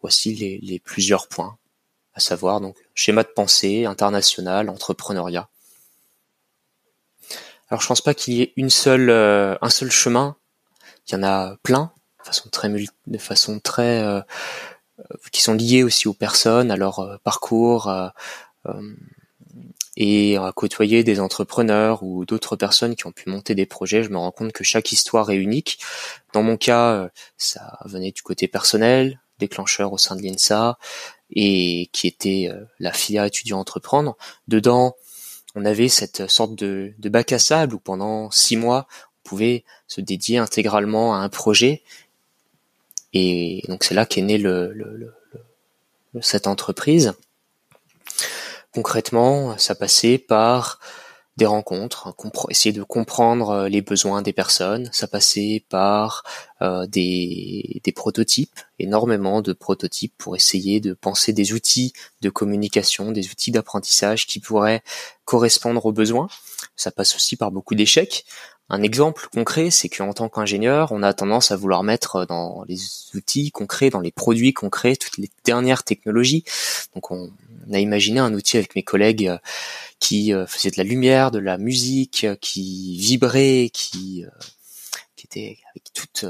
voici 0.02 0.34
les, 0.34 0.60
les 0.60 0.80
plusieurs 0.80 1.28
points 1.28 1.58
à 2.14 2.20
savoir 2.20 2.62
donc 2.62 2.76
schéma 2.94 3.24
de 3.24 3.30
pensée, 3.30 3.86
international, 3.86 4.70
entrepreneuriat. 4.70 5.50
Alors 7.70 7.82
je 7.82 7.88
pense 7.88 8.02
pas 8.02 8.14
qu'il 8.14 8.34
y 8.34 8.42
ait 8.42 8.54
une 8.58 8.70
seule, 8.70 9.10
euh, 9.10 9.56
un 9.62 9.70
seul 9.70 9.90
chemin. 9.90 10.36
Il 11.08 11.14
y 11.14 11.16
en 11.16 11.24
a 11.24 11.56
plein, 11.64 11.92
de 12.20 12.26
façon 12.26 12.50
très, 12.50 12.70
de 12.70 13.18
façon 13.18 13.60
très, 13.60 14.04
euh, 14.04 14.22
qui 15.32 15.42
sont 15.42 15.54
liés 15.54 15.84
aussi 15.84 16.08
aux 16.08 16.14
personnes, 16.14 16.70
à 16.70 16.76
leur 16.76 17.00
euh, 17.00 17.18
parcours, 17.24 17.92
et 19.98 20.38
à 20.38 20.52
côtoyer 20.54 21.04
des 21.04 21.20
entrepreneurs 21.20 22.04
ou 22.04 22.26
d'autres 22.26 22.56
personnes 22.56 22.96
qui 22.96 23.08
ont 23.08 23.12
pu 23.12 23.30
monter 23.30 23.56
des 23.56 23.66
projets. 23.66 24.04
Je 24.04 24.10
me 24.10 24.18
rends 24.18 24.32
compte 24.32 24.52
que 24.52 24.64
chaque 24.64 24.92
histoire 24.92 25.32
est 25.32 25.38
unique. 25.38 25.80
Dans 26.34 26.44
mon 26.44 26.58
cas, 26.58 27.10
ça 27.38 27.80
venait 27.86 28.12
du 28.12 28.22
côté 28.22 28.48
personnel, 28.48 29.20
déclencheur 29.40 29.92
au 29.92 29.98
sein 29.98 30.16
de 30.16 30.22
l'INSA 30.22 30.78
et 31.32 31.90
qui 31.94 32.08
était 32.08 32.50
euh, 32.52 32.66
la 32.80 32.92
filière 32.92 33.26
étudiant 33.26 33.60
entreprendre. 33.60 34.18
Dedans, 34.48 34.96
on 35.56 35.66
avait 35.66 35.90
cette 35.90 36.30
sorte 36.30 36.56
de, 36.56 36.94
de 36.98 37.10
bac 37.10 37.32
à 37.32 37.40
sable 37.40 37.76
où 37.76 37.80
pendant 37.80 38.32
six 38.32 38.58
mois, 38.58 38.88
on 39.24 39.30
pouvait 39.30 39.64
se 39.88 40.02
dédier 40.02 40.38
intégralement 40.38 41.16
à 41.16 41.20
un 41.20 41.30
projet. 41.30 41.84
Et 43.14 43.64
donc 43.68 43.84
c'est 43.84 43.94
là 43.94 44.06
qu'est 44.06 44.22
née 44.22 44.38
le, 44.38 44.72
le, 44.74 45.14
cette 46.22 46.48
entreprise. 46.48 47.14
Concrètement, 48.74 49.58
ça 49.58 49.76
passait 49.76 50.18
par 50.18 50.80
des 51.42 51.48
rencontres, 51.48 52.14
essayer 52.52 52.72
de 52.72 52.84
comprendre 52.84 53.50
euh, 53.50 53.68
les 53.68 53.82
besoins 53.82 54.22
des 54.22 54.32
personnes. 54.32 54.92
Ça 54.94 55.08
passait 55.08 55.66
par 55.70 56.22
euh, 56.62 56.86
des, 56.86 57.82
des, 57.84 57.92
prototypes, 57.92 58.60
énormément 58.78 59.42
de 59.42 59.52
prototypes 59.52 60.14
pour 60.20 60.36
essayer 60.36 60.80
de 60.80 60.94
penser 60.94 61.34
des 61.34 61.54
outils 61.54 61.94
de 62.22 62.30
communication, 62.30 63.12
des 63.12 63.32
outils 63.32 63.50
d'apprentissage 63.50 64.28
qui 64.28 64.40
pourraient 64.40 64.84
correspondre 65.26 65.84
aux 65.84 65.92
besoins. 65.92 66.28
Ça 66.76 66.92
passe 66.92 67.16
aussi 67.16 67.36
par 67.38 67.50
beaucoup 67.50 67.74
d'échecs. 67.74 68.24
Un 68.70 68.84
exemple 68.84 69.28
concret, 69.34 69.70
c'est 69.70 69.90
qu'en 69.90 70.14
tant 70.14 70.30
qu'ingénieur, 70.30 70.94
on 70.94 71.04
a 71.04 71.12
tendance 71.14 71.52
à 71.52 71.58
vouloir 71.58 71.84
mettre 71.84 72.26
dans 72.26 72.64
les 72.70 72.78
outils 73.16 73.52
concrets, 73.52 73.90
dans 73.90 74.00
les 74.00 74.14
produits 74.14 74.54
concrets, 74.54 74.96
toutes 74.96 75.18
les 75.18 75.30
dernières 75.44 75.84
technologies. 75.84 76.46
Donc 76.94 77.12
on, 77.12 77.32
a 77.74 77.80
imaginé 77.80 78.20
un 78.20 78.34
outil 78.34 78.58
avec 78.58 78.76
mes 78.76 78.84
collègues 78.84 79.28
euh, 79.28 79.38
qui 80.02 80.34
euh, 80.34 80.46
faisait 80.46 80.72
de 80.72 80.78
la 80.78 80.84
lumière, 80.84 81.32
de 81.32 81.40
la 81.40 81.58
musique, 81.58 82.26
euh, 82.26 82.36
qui 82.36 82.98
vibrait, 82.98 83.70
qui, 83.74 84.26
qui 85.16 85.26
était 85.26 85.60
avec 85.70 85.94
toute 85.94 86.26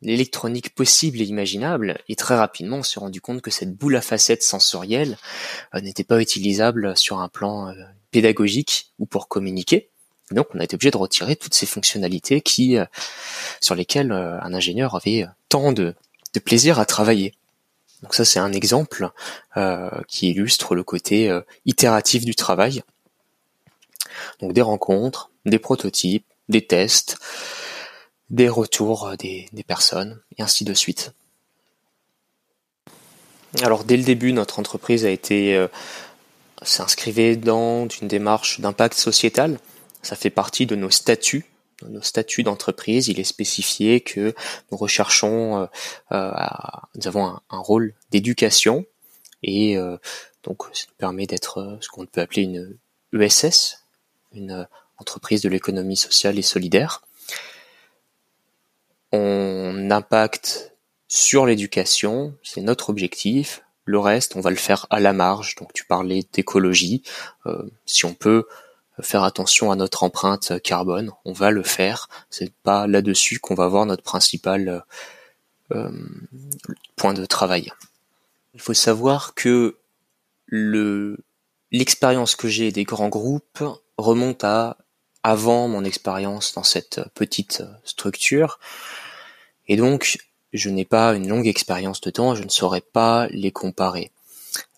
l'électronique 0.00 0.74
possible 0.74 1.20
et 1.20 1.24
imaginable. 1.24 2.00
Et 2.08 2.16
très 2.16 2.36
rapidement, 2.36 2.78
on 2.78 2.82
s'est 2.82 3.00
rendu 3.00 3.20
compte 3.20 3.42
que 3.42 3.50
cette 3.50 3.76
boule 3.76 3.96
à 3.96 4.00
facettes 4.00 4.42
sensorielle 4.42 5.18
n'était 5.74 6.04
pas 6.04 6.22
utilisable 6.22 6.96
sur 6.96 7.20
un 7.20 7.28
plan 7.28 7.74
pédagogique 8.10 8.92
ou 8.98 9.04
pour 9.04 9.28
communiquer. 9.28 9.90
Donc 10.30 10.48
on 10.54 10.60
a 10.60 10.64
été 10.64 10.74
obligé 10.74 10.90
de 10.90 10.96
retirer 10.96 11.36
toutes 11.36 11.54
ces 11.54 11.66
fonctionnalités 11.66 12.40
qui, 12.40 12.76
euh, 12.76 12.84
sur 13.60 13.74
lesquelles 13.74 14.12
euh, 14.12 14.40
un 14.40 14.54
ingénieur 14.54 14.94
avait 14.94 15.26
tant 15.48 15.72
de, 15.72 15.94
plaisir 16.44 16.78
à 16.78 16.86
travailler. 16.86 17.34
Donc 18.02 18.14
ça 18.14 18.24
c'est 18.24 18.38
un 18.38 18.52
exemple 18.52 19.10
euh, 19.56 19.90
qui 20.06 20.30
illustre 20.30 20.76
le 20.76 20.84
côté 20.84 21.36
itératif 21.66 22.24
du 22.24 22.36
travail. 22.36 22.84
Donc 24.40 24.52
des 24.52 24.62
rencontres, 24.62 25.30
des 25.46 25.58
prototypes, 25.58 26.26
des 26.48 26.66
tests, 26.66 27.18
des 28.30 28.48
retours 28.48 29.14
des, 29.18 29.48
des 29.52 29.62
personnes, 29.62 30.20
et 30.36 30.42
ainsi 30.42 30.64
de 30.64 30.74
suite. 30.74 31.12
Alors 33.62 33.84
dès 33.84 33.96
le 33.96 34.02
début, 34.04 34.32
notre 34.32 34.58
entreprise 34.58 35.04
a 35.04 35.10
été 35.10 35.66
s'inscrivait 36.62 37.36
dans 37.36 37.88
une 37.88 38.08
démarche 38.08 38.60
d'impact 38.60 38.94
sociétal. 38.98 39.58
Ça 40.02 40.16
fait 40.16 40.30
partie 40.30 40.66
de 40.66 40.76
nos 40.76 40.90
statuts 40.90 41.46
nos 41.86 42.02
statuts 42.02 42.42
d'entreprise, 42.42 43.08
il 43.08 43.20
est 43.20 43.24
spécifié 43.24 44.00
que 44.00 44.34
nous 44.70 44.78
recherchons, 44.78 45.62
euh, 45.62 45.66
euh 46.12 46.32
nous 46.96 47.06
avons 47.06 47.26
un, 47.26 47.58
rôle 47.58 47.94
d'éducation 48.10 48.84
et 49.42 49.76
euh, 49.76 49.96
donc 50.42 50.64
ça 50.72 50.86
nous 50.88 50.94
permet 50.96 51.26
d'être 51.26 51.58
euh, 51.58 51.76
ce 51.80 51.88
qu'on 51.88 52.06
peut 52.06 52.20
appeler 52.20 52.42
une 52.42 52.76
ESS, 53.12 53.84
une 54.32 54.66
entreprise 54.98 55.42
de 55.42 55.48
l'économie 55.48 55.96
sociale 55.96 56.38
et 56.38 56.42
solidaire. 56.42 57.02
On 59.12 59.90
impacte 59.90 60.74
sur 61.08 61.46
l'éducation, 61.46 62.34
c'est 62.42 62.60
notre 62.60 62.90
objectif. 62.90 63.62
Le 63.84 63.98
reste, 63.98 64.36
on 64.36 64.40
va 64.40 64.50
le 64.50 64.56
faire 64.56 64.86
à 64.90 65.00
la 65.00 65.14
marge. 65.14 65.54
Donc 65.56 65.72
tu 65.72 65.84
parlais 65.84 66.24
d'écologie, 66.32 67.02
si 67.86 68.04
on 68.04 68.12
peut 68.12 68.46
faire 69.00 69.22
attention 69.22 69.70
à 69.70 69.76
notre 69.76 70.02
empreinte 70.02 70.60
carbone. 70.62 71.12
On 71.24 71.32
va 71.32 71.50
le 71.50 71.62
faire. 71.62 72.08
C'est 72.30 72.52
pas 72.52 72.86
là-dessus 72.86 73.38
qu'on 73.38 73.54
va 73.54 73.64
avoir 73.64 73.86
notre 73.86 74.02
principal 74.02 74.84
euh, 75.72 75.90
point 76.96 77.14
de 77.14 77.24
travail. 77.26 77.72
Il 78.54 78.60
faut 78.60 78.74
savoir 78.74 79.34
que 79.34 79.76
le 80.46 81.18
l'expérience 81.70 82.34
que 82.34 82.48
j'ai 82.48 82.72
des 82.72 82.84
grands 82.84 83.10
groupes 83.10 83.62
remonte 83.98 84.44
à 84.44 84.78
avant 85.22 85.68
mon 85.68 85.84
expérience 85.84 86.54
dans 86.54 86.62
cette 86.62 87.00
petite 87.14 87.62
structure. 87.84 88.58
Et 89.66 89.76
donc, 89.76 90.18
je 90.52 90.70
n'ai 90.70 90.84
pas 90.84 91.14
une 91.14 91.28
longue 91.28 91.46
expérience 91.46 92.00
de 92.00 92.10
temps, 92.10 92.34
je 92.34 92.44
ne 92.44 92.48
saurais 92.48 92.80
pas 92.80 93.26
les 93.30 93.52
comparer. 93.52 94.12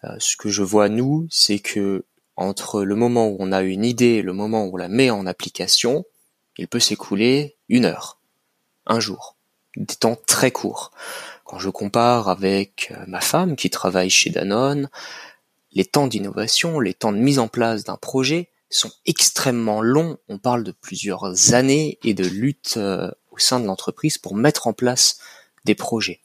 Euh, 0.04 0.16
ce 0.18 0.36
que 0.36 0.48
je 0.48 0.62
vois 0.62 0.88
nous, 0.88 1.26
c'est 1.30 1.60
que 1.60 2.04
entre 2.36 2.82
le 2.82 2.94
moment 2.96 3.28
où 3.28 3.36
on 3.38 3.52
a 3.52 3.62
une 3.62 3.84
idée 3.84 4.16
et 4.16 4.22
le 4.22 4.32
moment 4.32 4.64
où 4.64 4.74
on 4.74 4.76
la 4.76 4.88
met 4.88 5.10
en 5.10 5.26
application, 5.26 6.04
il 6.56 6.68
peut 6.68 6.80
s'écouler 6.80 7.56
une 7.68 7.84
heure, 7.84 8.18
un 8.86 8.98
jour, 8.98 9.36
des 9.76 9.94
temps 9.94 10.16
très 10.26 10.50
courts. 10.50 10.90
Quand 11.44 11.58
je 11.58 11.68
compare 11.68 12.28
avec 12.28 12.92
euh, 12.92 13.04
ma 13.06 13.20
femme 13.20 13.56
qui 13.56 13.70
travaille 13.70 14.10
chez 14.10 14.30
Danone, 14.30 14.88
les 15.72 15.84
temps 15.84 16.06
d'innovation, 16.06 16.80
les 16.80 16.94
temps 16.94 17.12
de 17.12 17.18
mise 17.18 17.38
en 17.38 17.48
place 17.48 17.84
d'un 17.84 17.96
projet 17.96 18.49
sont 18.70 18.92
extrêmement 19.04 19.82
longs. 19.82 20.18
On 20.28 20.38
parle 20.38 20.64
de 20.64 20.72
plusieurs 20.72 21.54
années 21.54 21.98
et 22.04 22.14
de 22.14 22.26
lutte 22.26 22.74
euh, 22.76 23.10
au 23.30 23.38
sein 23.38 23.60
de 23.60 23.66
l'entreprise 23.66 24.16
pour 24.16 24.34
mettre 24.34 24.66
en 24.66 24.72
place 24.72 25.18
des 25.64 25.74
projets. 25.74 26.20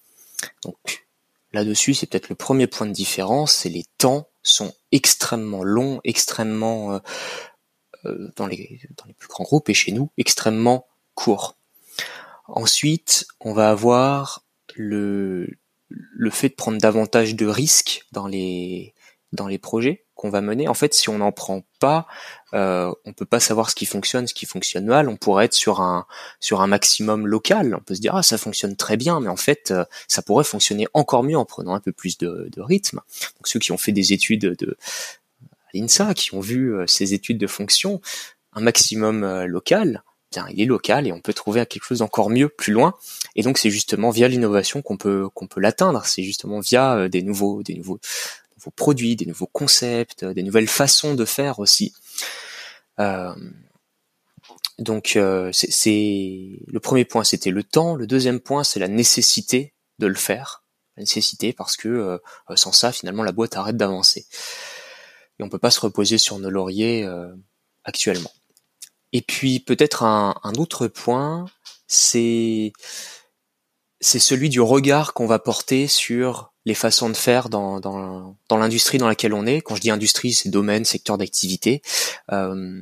Donc 0.63 1.05
là-dessus, 1.51 1.93
c'est 1.93 2.05
peut-être 2.05 2.29
le 2.29 2.35
premier 2.35 2.67
point 2.67 2.87
de 2.87 2.93
différence, 2.93 3.53
c'est 3.53 3.69
les 3.69 3.85
temps 3.97 4.29
sont 4.43 4.73
extrêmement 4.91 5.63
longs, 5.63 5.99
extrêmement 6.03 6.93
euh, 6.93 6.99
euh, 8.05 8.31
dans 8.35 8.45
les 8.45 8.79
dans 8.97 9.05
les 9.05 9.13
plus 9.13 9.27
grands 9.27 9.43
groupes 9.43 9.69
et 9.69 9.73
chez 9.73 9.91
nous 9.91 10.11
extrêmement 10.17 10.87
courts. 11.15 11.57
Ensuite, 12.47 13.25
on 13.39 13.53
va 13.53 13.71
avoir 13.71 14.45
le 14.75 15.49
le 15.89 16.29
fait 16.29 16.49
de 16.49 16.55
prendre 16.55 16.79
davantage 16.79 17.35
de 17.35 17.47
risques 17.47 18.05
dans 18.11 18.27
les 18.27 18.93
dans 19.31 19.47
les 19.47 19.57
projets 19.57 20.05
qu'on 20.13 20.29
va 20.29 20.41
mener. 20.41 20.67
En 20.67 20.73
fait, 20.73 20.93
si 20.93 21.09
on 21.09 21.17
n'en 21.17 21.31
prend 21.31 21.63
pas, 21.86 22.08
euh, 22.56 22.92
on 23.06 23.13
peut 23.13 23.25
pas 23.25 23.39
savoir 23.39 23.70
ce 23.70 23.75
qui 23.75 23.86
fonctionne, 23.86 24.25
ce 24.27 24.34
qui 24.34 24.48
fonctionne 24.48 24.86
mal. 24.86 25.08
On 25.08 25.18
pourrait 25.18 25.46
être 25.46 25.54
sur 25.54 25.82
un 25.82 26.08
sur 26.39 26.62
un 26.62 26.68
maximum 26.68 27.27
local. 27.27 27.75
On 27.75 27.84
peut 27.84 27.94
se 27.94 28.01
dire 28.01 28.15
ah 28.15 28.24
ça 28.24 28.38
fonctionne 28.39 28.75
très 28.75 28.98
bien, 28.98 29.20
mais 29.20 29.30
en 29.30 29.36
fait 29.36 29.70
euh, 29.70 29.86
ça 30.08 30.24
pourrait 30.24 30.44
fonctionner 30.44 30.88
encore 30.94 31.24
mieux 31.24 31.38
en 31.38 31.46
prenant 31.46 31.75
un 31.75 31.80
peu 31.80 31.92
plus 31.92 32.18
de, 32.18 32.50
de 32.51 32.62
rythme. 32.62 33.01
Donc 33.38 33.48
ceux 33.48 33.60
qui 33.60 33.72
ont 33.72 33.77
fait 33.77 33.92
des 33.92 34.13
études 34.13 34.56
de 34.58 34.77
l'INSA, 35.74 36.13
qui 36.15 36.34
ont 36.34 36.39
vu 36.39 36.74
euh, 36.74 36.88
ces 36.88 37.13
études 37.13 37.38
de 37.38 37.48
fonction, 37.48 38.01
un 38.54 38.62
maximum 38.62 39.24
euh, 39.24 39.46
local, 39.46 40.04
bien 40.32 40.48
il 40.51 40.62
est 40.62 40.65
local 40.65 41.06
et 41.06 41.12
on 41.12 41.22
peut 41.22 41.34
trouver 41.34 41.65
quelque 41.68 41.84
chose 41.84 42.00
d'encore 42.00 42.32
mieux 42.32 42.50
plus 42.50 42.74
loin. 42.74 42.96
Et 43.36 43.44
donc 43.44 43.60
c'est 43.60 43.70
justement 43.70 44.10
via 44.10 44.27
l'innovation 44.27 44.82
qu'on 44.82 44.98
peut 44.98 45.30
qu'on 45.36 45.48
peut 45.48 45.62
l'atteindre. 45.62 46.04
C'est 46.06 46.24
justement 46.24 46.62
via 46.62 47.10
des 47.10 47.22
nouveaux 47.22 47.62
des 47.62 47.75
nouveaux 47.75 48.00
nouveaux 48.65 48.72
produits, 48.75 49.15
des 49.15 49.25
nouveaux 49.25 49.48
concepts, 49.48 50.25
des 50.25 50.43
nouvelles 50.43 50.67
façons 50.67 51.13
de 51.15 51.25
faire 51.25 51.60
aussi. 51.60 51.93
Euh, 53.00 53.36
donc 54.79 55.15
euh, 55.15 55.51
c'est 55.53 56.60
le 56.67 56.79
premier 56.79 57.05
point, 57.05 57.24
c'était 57.24 57.51
le 57.51 57.63
temps. 57.63 57.95
Le 57.95 58.07
deuxième 58.07 58.39
point, 58.39 58.63
c'est 58.63 58.79
la 58.79 58.88
nécessité 58.88 59.74
de 60.00 60.07
le 60.07 60.15
faire. 60.15 60.63
La 60.98 61.01
nécessité 61.01 61.53
parce 61.53 61.77
que 61.77 61.88
euh, 61.88 62.17
sans 62.55 62.72
ça, 62.72 62.91
finalement, 62.91 63.24
la 63.24 63.31
boîte 63.31 63.55
arrête 63.55 63.77
d'avancer. 63.77 64.25
Et 65.39 65.43
on 65.43 65.50
peut 65.50 65.60
pas 65.60 65.72
se 65.72 65.81
reposer 65.81 66.17
sur 66.17 66.39
nos 66.39 66.50
lauriers 66.50 67.05
actuellement. 67.84 68.31
Et 69.12 69.22
puis 69.22 69.60
peut-être 69.60 70.03
un 70.03 70.53
autre 70.57 70.88
point, 70.88 71.45
c'est 71.88 72.72
c'est 74.05 74.19
celui 74.19 74.50
du 74.50 74.62
regard 74.62 75.13
qu'on 75.13 75.25
va 75.25 75.39
porter 75.39 75.88
sur 75.88 76.53
les 76.65 76.75
façons 76.75 77.09
de 77.09 77.17
faire 77.17 77.50
dans, 77.50 77.79
dans, 77.79 78.38
dans 78.50 78.57
l'industrie 78.57 79.00
dans 79.00 79.07
laquelle 79.07 79.33
on 79.33 79.47
est. 79.47 79.62
Quand 79.62 79.75
je 79.75 79.81
dis 79.81 79.89
industrie, 79.89 80.33
c'est 80.33 80.50
domaine, 80.50 80.85
secteur 80.85 81.17
d'activité. 81.17 81.81
Euh, 82.31 82.81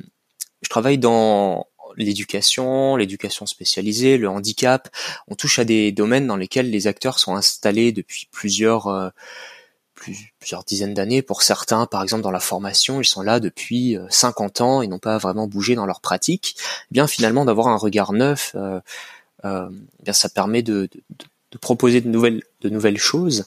je 0.60 0.68
travaille 0.68 0.98
dans 0.98 1.66
l'éducation, 1.96 2.96
l'éducation 2.96 3.46
spécialisée, 3.46 4.18
le 4.18 4.28
handicap. 4.28 4.88
On 5.26 5.34
touche 5.34 5.58
à 5.58 5.64
des 5.64 5.92
domaines 5.92 6.26
dans 6.26 6.36
lesquels 6.36 6.70
les 6.70 6.86
acteurs 6.86 7.18
sont 7.18 7.34
installés 7.34 7.92
depuis 7.92 8.28
plusieurs 8.30 8.88
euh, 8.88 9.08
plusieurs 10.38 10.64
dizaines 10.64 10.94
d'années. 10.94 11.22
Pour 11.22 11.42
certains, 11.42 11.86
par 11.86 12.02
exemple 12.02 12.22
dans 12.22 12.30
la 12.30 12.40
formation, 12.40 13.00
ils 13.00 13.06
sont 13.06 13.22
là 13.22 13.40
depuis 13.40 13.96
50 14.10 14.60
euh, 14.60 14.64
ans 14.64 14.82
et 14.82 14.88
n'ont 14.88 14.98
pas 14.98 15.18
vraiment 15.18 15.46
bougé 15.46 15.74
dans 15.74 15.86
leur 15.86 16.00
pratique. 16.00 16.56
Eh 16.90 16.92
bien 16.92 17.06
finalement 17.06 17.44
d'avoir 17.44 17.68
un 17.68 17.76
regard 17.76 18.12
neuf, 18.12 18.52
euh, 18.54 18.80
euh, 19.44 19.68
eh 20.00 20.02
bien 20.04 20.12
ça 20.12 20.28
permet 20.28 20.62
de, 20.62 20.88
de, 20.92 21.00
de, 21.52 21.58
proposer 21.58 22.00
de 22.00 22.08
nouvelles 22.08 22.42
de 22.60 22.68
nouvelles 22.68 22.98
choses 22.98 23.46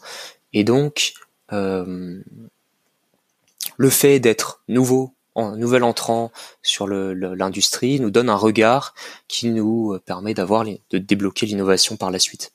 et 0.54 0.64
donc 0.64 1.14
euh, 1.52 2.22
le 3.78 3.90
fait 3.90 4.20
d'être 4.20 4.62
nouveau 4.68 5.14
en 5.36 5.56
nouvel 5.56 5.84
entrant 5.84 6.32
sur 6.64 6.88
l'industrie 6.88 8.00
nous 8.00 8.10
donne 8.10 8.30
un 8.30 8.36
regard 8.36 8.96
qui 9.28 9.50
nous 9.50 10.00
permet 10.06 10.34
d'avoir 10.34 10.66
de 10.66 10.98
débloquer 10.98 11.46
l'innovation 11.46 11.96
par 11.96 12.10
la 12.10 12.18
suite. 12.18 12.52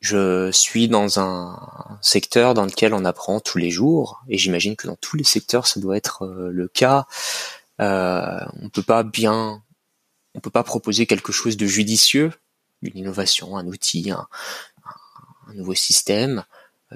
Je 0.00 0.50
suis 0.52 0.88
dans 0.88 1.18
un 1.18 1.98
secteur 2.02 2.54
dans 2.54 2.64
lequel 2.64 2.94
on 2.94 3.04
apprend 3.04 3.40
tous 3.40 3.58
les 3.58 3.70
jours 3.70 4.22
et 4.28 4.36
j'imagine 4.36 4.76
que 4.76 4.86
dans 4.86 4.96
tous 4.96 5.16
les 5.16 5.24
secteurs 5.24 5.66
ça 5.66 5.80
doit 5.80 5.96
être 5.96 6.22
euh, 6.22 6.50
le 6.52 6.68
cas. 6.68 7.06
Euh, 7.80 8.38
on 8.62 8.68
peut 8.68 8.82
pas 8.82 9.02
bien, 9.02 9.62
on 10.34 10.40
peut 10.40 10.50
pas 10.50 10.62
proposer 10.62 11.06
quelque 11.06 11.32
chose 11.32 11.56
de 11.56 11.66
judicieux, 11.66 12.30
une 12.82 12.98
innovation, 12.98 13.56
un 13.56 13.66
outil, 13.66 14.10
un, 14.10 14.26
nouveau 15.54 15.74
système, 15.74 16.44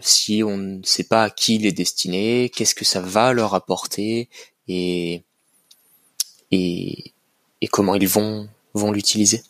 si 0.01 0.43
on 0.43 0.57
ne 0.57 0.83
sait 0.83 1.05
pas 1.05 1.25
à 1.25 1.31
qui 1.31 1.57
il 1.57 1.67
est 1.67 1.73
destiné, 1.73 2.51
qu'est-ce 2.51 2.75
que 2.75 2.85
ça 2.85 3.01
va 3.01 3.33
leur 3.33 3.55
apporter 3.55 4.29
et, 4.69 5.23
et, 6.51 7.13
et 7.61 7.67
comment 7.69 7.95
ils 7.95 8.09
vont, 8.09 8.49
vont 8.75 8.93
l'utiliser. 8.93 9.43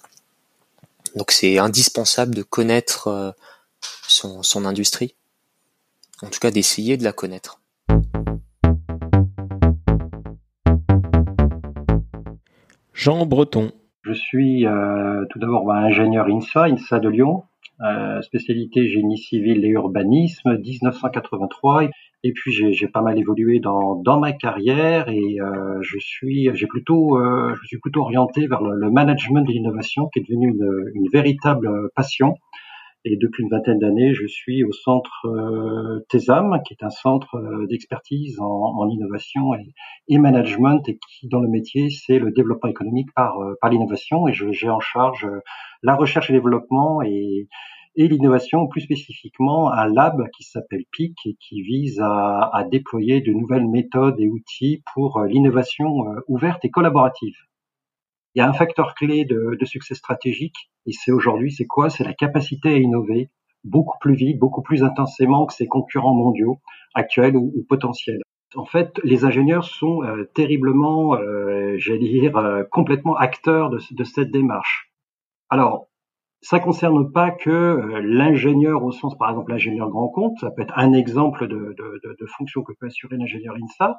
Donc 1.17 1.33
c'est 1.33 1.59
indispensable 1.59 2.35
de 2.35 2.43
connaître 2.43 3.09
euh, 3.09 3.33
son, 4.07 4.43
son 4.43 4.65
industrie, 4.65 5.15
en 6.23 6.29
tout 6.29 6.41
cas 6.41 6.51
d'essayer 6.51 6.97
de 6.97 7.05
la 7.05 7.13
connaître. 7.13 7.61
Jean 12.93 13.25
Breton. 13.25 13.73
Je 14.03 14.13
suis 14.13 14.67
euh, 14.67 15.27
tout 15.29 15.39
d'abord 15.39 15.71
ingénieur 15.71 16.27
INSA, 16.27 16.65
INSA 16.65 17.01
de 17.01 17.09
Lyon, 17.11 17.45
euh, 17.83 18.23
spécialité 18.23 18.89
génie 18.89 19.19
civil 19.19 19.65
et 19.65 19.69
urbanisme, 19.69 20.59
1983. 20.59 21.85
Et 22.23 22.33
puis 22.33 22.53
j'ai 22.53 22.89
pas 22.89 23.01
mal 23.01 23.19
évolué 23.19 23.61
dans, 23.61 23.97
dans 23.97 24.21
ma 24.21 24.33
carrière 24.33 25.09
et 25.09 25.41
euh, 25.41 25.79
je 25.81 25.99
suis 25.99 26.51
j'ai 26.53 26.67
plutôt 26.67 27.17
euh, 27.17 27.55
je 27.63 27.67
suis 27.67 27.79
plutôt 27.79 28.03
orienté 28.03 28.47
vers 28.47 28.63
le, 28.63 28.91
management 28.91 29.41
de 29.41 29.53
l'innovation 29.53 30.09
qui 30.09 30.19
est 30.19 30.23
devenu 30.23 30.49
une, 30.49 30.91
une, 30.95 31.09
véritable 31.11 31.71
passion. 31.95 32.37
Et 33.05 33.17
depuis 33.17 33.45
une 33.45 33.49
vingtaine 33.49 33.79
d'années, 33.79 34.13
je 34.13 34.27
suis 34.27 34.63
au 34.63 34.73
centre 34.73 35.27
euh, 35.27 36.05
TESAM, 36.11 36.61
qui 36.67 36.75
est 36.75 36.85
un 36.85 36.91
centre 36.91 37.37
euh, 37.37 37.67
d'expertise 37.67 38.39
en, 38.41 38.89
innovation 38.91 39.55
et, 40.09 40.19
management, 40.19 40.87
et 40.87 40.99
qui, 40.99 41.27
dans 41.29 41.41
le 41.41 41.49
métier, 41.49 41.89
c'est 41.89 42.19
le 42.19 42.31
développement 42.31 42.69
économique 42.69 43.09
par, 43.15 43.39
par 43.61 43.71
l'innovation. 43.71 44.29
Et 44.29 44.33
j'ai 44.35 44.69
en 44.69 44.81
charge 44.81 45.27
la 45.83 45.97
recherche 45.97 46.31
et 46.31 46.33
développement 46.33 47.03
et, 47.03 47.49
l'innovation, 47.97 48.67
plus 48.67 48.83
spécifiquement 48.83 49.73
un 49.73 49.87
lab 49.87 50.29
qui 50.31 50.45
s'appelle 50.45 50.85
PIC 50.91 51.15
et 51.27 51.37
qui 51.41 51.63
vise 51.63 52.01
à, 52.01 52.65
déployer 52.71 53.21
de 53.21 53.33
nouvelles 53.33 53.69
méthodes 53.69 54.19
et 54.19 54.29
outils 54.29 54.83
pour 54.95 55.19
euh, 55.19 55.27
l'innovation 55.27 56.07
euh, 56.07 56.21
ouverte 56.29 56.65
et 56.65 56.71
collaborative. 56.71 57.37
Il 58.35 58.39
y 58.39 58.43
a 58.43 58.49
un 58.49 58.53
facteur 58.53 58.95
clé 58.95 59.25
de 59.25 59.65
succès 59.65 59.95
stratégique 59.95 60.70
et 60.87 60.93
c'est 60.93 61.13
aujourd'hui, 61.13 61.53
c'est 61.53 61.67
quoi? 61.67 61.91
C'est 61.91 62.05
la 62.05 62.15
capacité 62.15 62.71
à 62.71 62.77
innover 62.77 63.31
beaucoup 63.65 63.99
plus 64.01 64.15
vite, 64.15 64.39
beaucoup 64.39 64.63
plus 64.63 64.83
intensément 64.83 65.47
que 65.47 65.53
ses 65.53 65.67
concurrents 65.67 66.15
mondiaux, 66.15 66.61
actuels 66.95 67.37
ou, 67.37 67.65
potentiels. 67.69 68.23
En 68.57 68.65
fait, 68.65 68.99
les 69.05 69.25
ingénieurs 69.25 69.65
sont 69.65 70.03
euh, 70.03 70.25
terriblement, 70.35 71.15
euh, 71.15 71.75
j'allais 71.77 72.09
dire, 72.09 72.37
euh, 72.37 72.65
complètement 72.71 73.17
acteurs 73.17 73.71
de, 73.71 74.05
cette 74.05 74.31
démarche. 74.33 74.91
Alors, 75.51 75.87
ça 76.43 76.59
concerne 76.59 77.13
pas 77.13 77.31
que 77.31 77.51
euh, 77.51 78.01
l'ingénieur 78.03 78.83
au 78.83 78.91
sens, 78.91 79.17
par 79.17 79.31
exemple, 79.31 79.53
l'ingénieur 79.53 79.89
grand 79.89 80.09
compte, 80.09 80.39
ça 80.41 80.51
peut 80.51 80.63
être 80.63 80.77
un 80.77 80.93
exemple 80.93 81.47
de, 81.47 81.75
de, 81.79 82.01
de, 82.03 82.17
de 82.19 82.27
fonction 82.27 82.63
que 82.63 82.73
peut 82.73 82.87
assurer 82.87 83.17
l'ingénieur 83.17 83.55
INSA, 83.55 83.97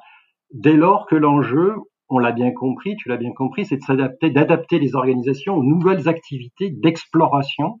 dès 0.52 0.74
lors 0.74 1.06
que 1.06 1.16
l'enjeu, 1.16 1.76
on 2.12 2.18
l'a 2.18 2.32
bien 2.32 2.52
compris, 2.52 2.94
tu 2.96 3.08
l'as 3.08 3.16
bien 3.16 3.32
compris, 3.32 3.64
c'est 3.64 3.78
de 3.78 3.82
s'adapter, 3.82 4.28
d'adapter 4.28 4.78
les 4.78 4.94
organisations 4.94 5.54
aux 5.54 5.64
nouvelles 5.64 6.08
activités 6.08 6.68
d'exploration 6.70 7.78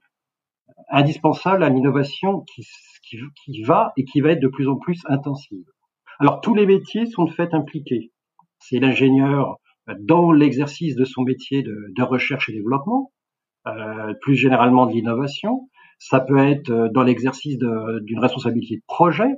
indispensables 0.90 1.62
à 1.62 1.68
l'innovation 1.68 2.44
qui, 2.54 3.62
va 3.62 3.92
et 3.98 4.04
qui 4.04 4.22
va 4.22 4.30
être 4.30 4.40
de 4.40 4.48
plus 4.48 4.68
en 4.68 4.76
plus 4.76 5.02
intensive. 5.06 5.66
Alors 6.18 6.40
tous 6.40 6.54
les 6.54 6.64
métiers 6.64 7.04
sont 7.04 7.24
de 7.24 7.30
fait 7.30 7.52
impliqués. 7.52 8.10
C'est 8.58 8.78
l'ingénieur 8.78 9.56
dans 10.00 10.32
l'exercice 10.32 10.96
de 10.96 11.04
son 11.04 11.22
métier 11.22 11.62
de, 11.62 12.02
recherche 12.02 12.48
et 12.48 12.52
développement, 12.52 13.12
euh, 13.66 14.14
plus 14.22 14.34
généralement 14.34 14.86
de 14.86 14.92
l'innovation. 14.92 15.68
Ça 15.98 16.20
peut 16.20 16.38
être 16.38 16.70
euh, 16.70 16.88
dans 16.88 17.02
l'exercice 17.02 17.58
d'une 17.58 18.18
responsabilité 18.18 18.76
de 18.76 18.82
projet, 18.86 19.28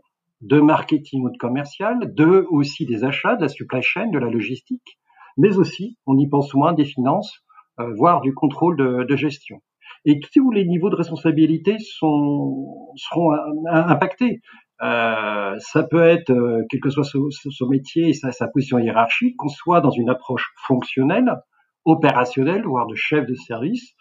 de 0.45 0.61
marketing 0.61 1.25
ou 1.25 1.31
de 1.31 1.39
commercial, 1.39 2.15
de 2.15 2.47
aussi 2.51 2.85
des 2.85 3.03
achats, 3.03 3.37
de 3.37 3.43
la 3.43 3.49
supply 3.49 3.83
chain, 3.83 4.09
de 4.11 4.19
la 4.19 4.29
logistique, 4.29 4.99
mais 5.39 5.57
aussi, 5.57 5.97
on 6.07 6.19
y 6.19 6.29
pense 6.29 6.53
moins, 6.55 6.75
des 6.75 6.85
finances, 6.85 7.33
euh, 7.81 7.93
voire 7.97 8.21
du 8.21 8.35
contrôle 8.35 8.77
de, 8.77 9.05
de, 9.05 9.17
gestion. 9.17 9.63
Et 10.05 10.21
tous 10.21 10.51
les 10.51 10.67
niveaux 10.67 10.91
de 10.91 10.97
responsabilité 10.97 11.77
sont, 11.79 12.93
seront 12.97 13.33
impactés. 13.67 14.43
Euh, 14.83 15.55
ça 15.59 15.83
peut 15.83 16.07
être, 16.07 16.31
euh, 16.31 16.63
quel 16.69 16.81
que 16.81 16.91
soit 16.91 17.05
son, 17.05 17.31
son 17.31 17.69
métier 17.69 18.11
et 18.11 18.13
sa, 18.13 18.31
sa, 18.31 18.47
position 18.49 18.79
hiérarchique, 18.79 19.37
qu'on 19.39 19.49
soit 19.49 19.81
dans 19.81 19.91
une 19.91 20.11
approche 20.11 20.53
fonctionnelle, 20.67 21.33
opérationnelle, 21.85 22.65
voire 22.65 22.87
de 22.87 22.95
chef 22.95 23.27
de 23.27 23.35
service, 23.35 23.95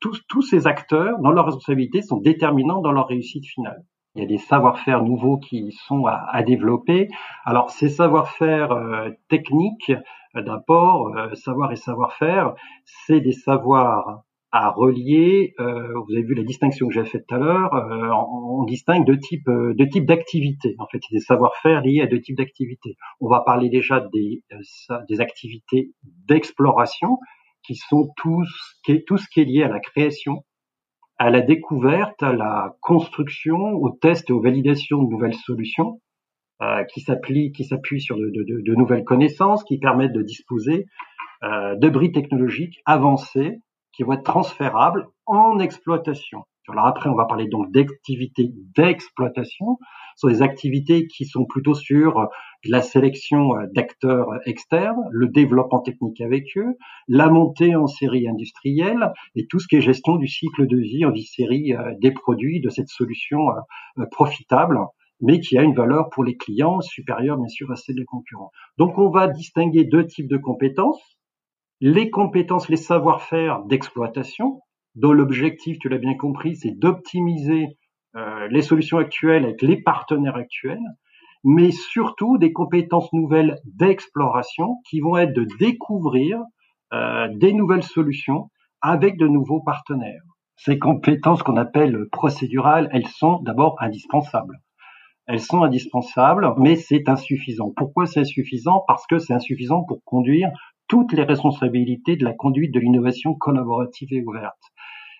tous, 0.00 0.20
tous 0.28 0.42
ces 0.42 0.66
acteurs, 0.66 1.18
dans 1.20 1.30
leurs 1.30 1.46
responsabilités, 1.46 2.02
sont 2.02 2.18
déterminants 2.18 2.80
dans 2.80 2.92
leur 2.92 3.06
réussite 3.06 3.46
finale. 3.46 3.84
Il 4.16 4.22
y 4.22 4.24
a 4.24 4.28
des 4.28 4.38
savoir-faire 4.38 5.02
nouveaux 5.02 5.36
qui 5.36 5.72
sont 5.86 6.06
à, 6.06 6.26
à 6.32 6.42
développer. 6.42 7.08
Alors, 7.44 7.70
ces 7.70 7.90
savoir-faire 7.90 8.72
euh, 8.72 9.10
techniques, 9.28 9.92
euh, 10.36 10.42
d'abord, 10.42 11.14
euh, 11.16 11.34
savoir 11.34 11.70
et 11.70 11.76
savoir-faire, 11.76 12.54
c'est 12.84 13.20
des 13.20 13.32
savoirs 13.32 14.22
à 14.52 14.70
relier. 14.70 15.52
Euh, 15.60 15.92
vous 15.92 16.12
avez 16.14 16.22
vu 16.22 16.34
la 16.34 16.44
distinction 16.44 16.88
que 16.88 16.94
j'ai 16.94 17.04
faite 17.04 17.26
tout 17.28 17.34
à 17.34 17.38
l'heure. 17.38 17.74
Euh, 17.74 18.08
on, 18.08 18.62
on, 18.62 18.64
distingue 18.64 19.04
deux 19.04 19.18
types, 19.18 19.50
deux 19.50 19.88
types 19.88 20.06
d'activités. 20.06 20.74
En 20.78 20.86
fait, 20.86 21.00
des 21.12 21.20
savoir-faire 21.20 21.82
liés 21.82 22.00
à 22.00 22.06
deux 22.06 22.22
types 22.22 22.38
d'activités. 22.38 22.96
On 23.20 23.28
va 23.28 23.40
parler 23.40 23.68
déjà 23.68 24.00
des, 24.14 24.42
des 25.10 25.20
activités 25.20 25.92
d'exploration, 26.26 27.18
qui 27.66 27.74
sont 27.74 28.12
tous, 28.16 28.48
tout 29.06 29.18
ce 29.18 29.28
qui 29.28 29.40
est 29.40 29.44
lié 29.44 29.62
à 29.64 29.68
la 29.68 29.80
création, 29.80 30.44
à 31.18 31.30
la 31.30 31.40
découverte, 31.40 32.22
à 32.22 32.32
la 32.32 32.76
construction, 32.80 33.56
au 33.56 33.90
test 33.90 34.30
et 34.30 34.32
aux 34.32 34.40
validations 34.40 35.02
de 35.02 35.10
nouvelles 35.10 35.34
solutions. 35.34 36.00
qui 36.92 37.00
s'appuient 37.00 37.52
qui 37.52 37.64
s'appuie 37.64 38.00
sur 38.00 38.16
de, 38.16 38.30
de, 38.30 38.62
de, 38.62 38.74
nouvelles 38.74 39.04
connaissances, 39.04 39.62
qui 39.64 39.78
permettent 39.78 40.14
de 40.14 40.22
disposer 40.22 40.86
de 41.42 41.88
bris 41.88 42.12
technologiques 42.12 42.80
avancés 42.86 43.58
qui 43.92 44.02
vont 44.02 44.12
être 44.12 44.24
transférables 44.24 45.06
en 45.26 45.58
exploitation. 45.58 46.44
Alors 46.68 46.86
après, 46.86 47.08
on 47.08 47.14
va 47.14 47.26
parler 47.26 47.48
donc 47.48 47.70
d'activités 47.72 48.50
d'exploitation. 48.76 49.78
Sont 50.16 50.28
des 50.28 50.42
activités 50.42 51.06
qui 51.06 51.26
sont 51.26 51.44
plutôt 51.44 51.74
sur 51.74 52.28
la 52.64 52.82
sélection 52.82 53.56
euh, 53.56 53.66
d'acteurs 53.74 54.28
externes, 54.46 55.02
le 55.10 55.28
développement 55.28 55.80
technique 55.80 56.20
avec 56.20 56.56
eux, 56.56 56.76
la 57.06 57.28
montée 57.28 57.76
en 57.76 57.86
série 57.86 58.28
industrielle 58.28 59.12
et 59.34 59.46
tout 59.46 59.58
ce 59.58 59.68
qui 59.68 59.76
est 59.76 59.80
gestion 59.80 60.16
du 60.16 60.26
cycle 60.26 60.66
de 60.66 60.78
vie 60.78 61.04
en 61.04 61.12
vie 61.12 61.24
série 61.24 61.74
euh, 61.74 61.92
des 62.00 62.10
produits 62.10 62.60
de 62.60 62.70
cette 62.70 62.88
solution 62.88 63.50
euh, 63.98 64.06
profitable 64.10 64.78
mais 65.22 65.40
qui 65.40 65.56
a 65.56 65.62
une 65.62 65.74
valeur 65.74 66.10
pour 66.10 66.24
les 66.24 66.36
clients 66.36 66.82
supérieure 66.82 67.38
bien 67.38 67.48
sûr 67.48 67.70
à 67.70 67.76
celle 67.76 67.96
des 67.96 68.04
concurrents. 68.04 68.50
Donc 68.76 68.98
on 68.98 69.08
va 69.08 69.28
distinguer 69.28 69.84
deux 69.84 70.06
types 70.06 70.28
de 70.28 70.36
compétences 70.36 71.16
les 71.80 72.10
compétences, 72.10 72.68
les 72.68 72.76
savoir-faire 72.76 73.62
d'exploitation, 73.64 74.62
dont 74.94 75.12
l'objectif, 75.12 75.78
tu 75.78 75.88
l'as 75.88 75.98
bien 75.98 76.14
compris, 76.14 76.56
c'est 76.56 76.70
d'optimiser 76.70 77.64
euh, 77.64 77.68
les 78.50 78.62
solutions 78.62 78.98
actuelles 78.98 79.44
avec 79.44 79.62
les 79.62 79.80
partenaires 79.82 80.36
actuels, 80.36 80.80
mais 81.44 81.70
surtout 81.70 82.38
des 82.38 82.52
compétences 82.52 83.12
nouvelles 83.12 83.60
d'exploration 83.64 84.78
qui 84.88 85.00
vont 85.00 85.16
être 85.16 85.32
de 85.32 85.46
découvrir 85.60 86.40
euh, 86.92 87.28
des 87.34 87.52
nouvelles 87.52 87.84
solutions 87.84 88.50
avec 88.80 89.16
de 89.16 89.28
nouveaux 89.28 89.60
partenaires. 89.60 90.22
Ces 90.56 90.78
compétences 90.78 91.42
qu'on 91.42 91.56
appelle 91.56 92.06
procédurales, 92.10 92.88
elles 92.92 93.06
sont 93.06 93.40
d'abord 93.42 93.76
indispensables. 93.80 94.58
Elles 95.26 95.40
sont 95.40 95.62
indispensables, 95.62 96.52
mais 96.56 96.76
c'est 96.76 97.08
insuffisant. 97.08 97.72
Pourquoi 97.76 98.06
c'est 98.06 98.20
insuffisant 98.20 98.84
Parce 98.86 99.06
que 99.06 99.18
c'est 99.18 99.34
insuffisant 99.34 99.84
pour 99.84 100.02
conduire 100.04 100.50
toutes 100.88 101.12
les 101.12 101.24
responsabilités 101.24 102.16
de 102.16 102.24
la 102.24 102.32
conduite 102.32 102.72
de 102.72 102.80
l'innovation 102.80 103.34
collaborative 103.34 104.12
et 104.12 104.22
ouverte. 104.24 104.62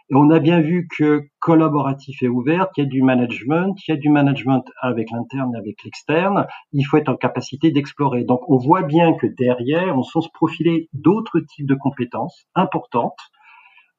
Et 0.09 0.15
on 0.15 0.31
a 0.31 0.39
bien 0.39 0.61
vu 0.61 0.87
que 0.97 1.23
collaboratif 1.41 2.23
et 2.23 2.29
ouvert, 2.29 2.69
il 2.77 2.85
y 2.85 2.87
a 2.87 2.89
du 2.89 3.03
management, 3.03 3.75
il 3.87 3.91
y 3.91 3.95
a 3.95 3.97
du 3.97 4.09
management 4.09 4.65
avec 4.81 5.11
l'interne 5.11 5.53
et 5.55 5.59
avec 5.59 5.83
l'externe. 5.83 6.47
Il 6.73 6.85
faut 6.85 6.97
être 6.97 7.09
en 7.09 7.17
capacité 7.17 7.73
d'explorer. 7.73 8.23
Donc, 8.23 8.49
on 8.49 8.57
voit 8.57 8.83
bien 8.83 9.15
que 9.15 9.27
derrière, 9.27 9.99
on 9.99 10.05
sent 10.05 10.21
se 10.23 10.29
profiler 10.33 10.89
d'autres 10.93 11.41
types 11.41 11.67
de 11.67 11.75
compétences 11.75 12.47
importantes 12.55 13.19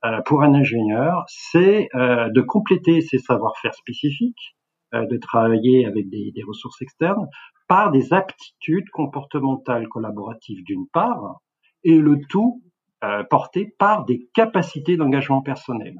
euh, 0.05 0.21
pour 0.25 0.43
un 0.43 0.53
ingénieur. 0.53 1.25
C'est 1.27 1.89
euh, 1.93 2.29
de 2.29 2.41
compléter 2.41 3.01
ses 3.01 3.17
savoir-faire 3.17 3.73
spécifiques, 3.73 4.55
euh, 4.93 5.05
de 5.07 5.17
travailler 5.17 5.85
avec 5.85 6.09
des, 6.09 6.31
des 6.31 6.43
ressources 6.43 6.81
externes 6.81 7.27
par 7.67 7.91
des 7.91 8.13
aptitudes 8.13 8.89
comportementales 8.91 9.89
collaboratives 9.89 10.63
d'une 10.63 10.87
part, 10.87 11.41
et 11.83 11.97
le 11.97 12.17
tout 12.29 12.61
euh, 13.03 13.23
porté 13.23 13.75
par 13.77 14.05
des 14.05 14.27
capacités 14.33 14.97
d'engagement 14.97 15.41
personnel. 15.41 15.95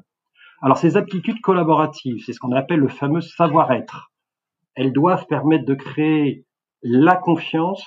Alors 0.60 0.78
ces 0.78 0.96
aptitudes 0.96 1.40
collaboratives, 1.40 2.22
c'est 2.24 2.32
ce 2.32 2.40
qu'on 2.40 2.52
appelle 2.52 2.80
le 2.80 2.88
fameux 2.88 3.20
savoir-être. 3.20 4.10
Elles 4.74 4.92
doivent 4.92 5.26
permettre 5.26 5.64
de 5.64 5.74
créer 5.74 6.44
la 6.82 7.16
confiance 7.16 7.84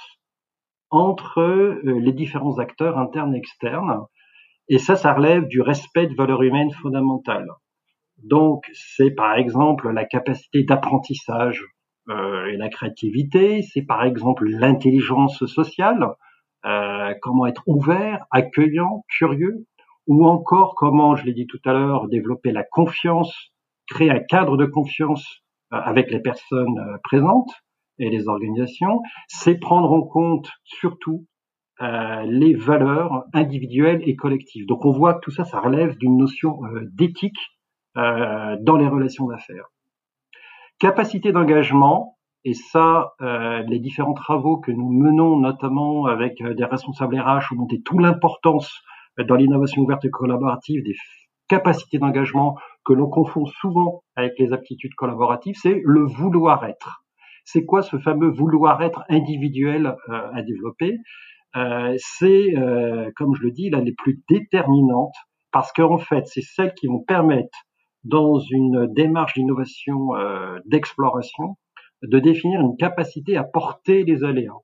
entre 0.90 1.40
euh, 1.40 1.82
les 1.84 2.14
différents 2.14 2.60
acteurs 2.60 2.98
internes 2.98 3.34
et 3.34 3.38
externes. 3.38 4.02
Et 4.70 4.78
ça, 4.78 4.96
ça 4.96 5.14
relève 5.14 5.48
du 5.48 5.62
respect 5.62 6.08
de 6.08 6.16
valeurs 6.16 6.44
humaines 6.44 6.72
fondamentales. 6.72 7.50
Donc, 8.24 8.66
c'est 8.74 9.12
par 9.12 9.36
exemple 9.36 9.90
la 9.92 10.06
capacité 10.06 10.64
d'apprentissage 10.64 11.66
euh, 12.10 12.46
et 12.48 12.58
la 12.58 12.70
créativité, 12.70 13.62
c'est 13.64 13.82
par 13.82 14.04
exemple 14.04 14.48
l'intelligence 14.48 15.46
sociale, 15.46 16.08
comment 17.20 17.46
être 17.46 17.64
ouvert, 17.68 18.26
accueillant, 18.32 19.04
curieux, 19.10 19.66
ou 20.08 20.26
encore 20.26 20.76
comment, 20.76 21.16
je 21.16 21.26
l'ai 21.26 21.34
dit 21.34 21.48
tout 21.48 21.60
à 21.66 21.74
l'heure, 21.74 22.08
développer 22.08 22.52
la 22.52 22.64
confiance, 22.64 23.52
créer 23.88 24.10
un 24.10 24.20
cadre 24.20 24.58
de 24.58 24.66
confiance 24.66 25.44
euh, 25.74 25.78
avec 25.78 26.12
les 26.12 26.20
personnes 26.20 26.80
euh, 26.80 26.98
présentes 27.04 27.52
et 28.00 28.10
les 28.10 28.28
organisations, 28.28 29.02
c'est 29.28 29.60
prendre 29.60 29.92
en 29.92 30.02
compte 30.02 30.50
surtout 30.64 31.26
les 32.26 32.54
valeurs 32.54 33.24
individuelles 33.34 34.04
et 34.06 34.16
collectives. 34.16 34.68
Donc 34.68 34.86
on 34.86 34.92
voit 34.92 35.16
que 35.16 35.22
tout 35.22 35.32
ça, 35.32 35.46
ça 35.46 35.60
relève 35.60 35.98
d'une 35.98 36.16
notion 36.16 36.60
d'éthique 36.92 37.40
dans 37.96 38.78
les 38.78 38.88
relations 38.88 39.26
d'affaires. 39.26 39.66
Capacité 40.78 41.32
d'engagement, 41.32 42.20
et 42.44 42.54
ça, 42.54 43.14
euh, 43.22 43.62
les 43.68 43.80
différents 43.80 44.14
travaux 44.14 44.58
que 44.58 44.72
nous 44.72 44.90
menons, 44.90 45.38
notamment 45.38 46.06
avec 46.08 46.42
euh, 46.42 46.56
des 46.56 46.66
responsables 46.66 47.20
RH, 47.20 47.54
ont 47.54 47.58
montré 47.58 47.82
toute 47.82 48.02
l'importance 48.02 48.82
euh, 49.20 49.24
dans 49.24 49.36
l'innovation 49.36 49.84
ouverte 49.84 50.06
et 50.06 50.10
collaborative 50.10 50.84
des 50.84 50.96
capacités 51.48 52.00
d'engagement 52.00 52.58
que 52.84 52.94
l'on 52.94 53.10
confond 53.10 53.46
souvent 53.46 54.02
avec 54.16 54.40
les 54.40 54.54
aptitudes 54.54 54.96
collaboratives, 54.96 55.56
c'est 55.62 55.82
le 55.86 56.04
vouloir 56.04 56.66
être. 56.66 57.04
C'est 57.44 57.66
quoi 57.66 57.84
ce 57.84 58.00
fameux 58.00 58.30
vouloir 58.30 58.82
être 58.82 59.04
individuel 59.10 59.96
à 60.08 60.42
développer? 60.42 60.98
C'est, 61.98 62.54
comme 63.18 63.36
je 63.36 63.42
le 63.42 63.52
dis, 63.52 63.70
là 63.70 63.82
les 63.82 63.92
plus 63.92 64.22
déterminantes 64.30 65.16
parce 65.52 65.74
qu'en 65.74 65.98
fait, 65.98 66.26
c'est 66.28 66.42
celles 66.42 66.74
qui 66.74 66.88
vont 66.88 67.02
permettre 67.02 67.66
dans 68.06 68.40
une 68.40 68.88
démarche 68.94 69.34
d'innovation, 69.34 70.12
d'exploration, 70.66 71.58
de 72.04 72.20
définir 72.20 72.62
une 72.62 72.78
capacité 72.78 73.38
à 73.38 73.44
porter 73.44 74.04
les 74.04 74.24
aléas, 74.24 74.60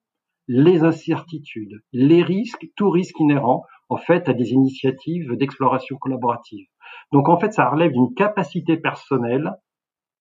les 0.48 0.84
incertitudes, 0.84 1.82
les 1.92 2.24
risques, 2.24 2.68
tout 2.76 2.90
risque 2.90 3.20
inhérent 3.20 3.64
en 3.90 3.98
fait 3.98 4.28
à 4.30 4.34
des 4.34 4.52
initiatives 4.52 5.36
d'exploration 5.36 5.98
collaborative. 5.98 6.68
Donc 7.12 7.30
en 7.30 7.38
fait, 7.38 7.54
ça 7.54 7.70
relève 7.70 7.92
d'une 7.92 8.14
capacité 8.16 8.78
personnelle, 8.78 9.52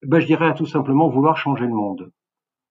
ben, 0.05 0.21
je 0.21 0.27
dirais 0.27 0.49
à 0.49 0.53
tout 0.53 0.67
simplement 0.67 1.09
vouloir 1.09 1.37
changer 1.37 1.65
le 1.65 1.75
monde, 1.75 2.13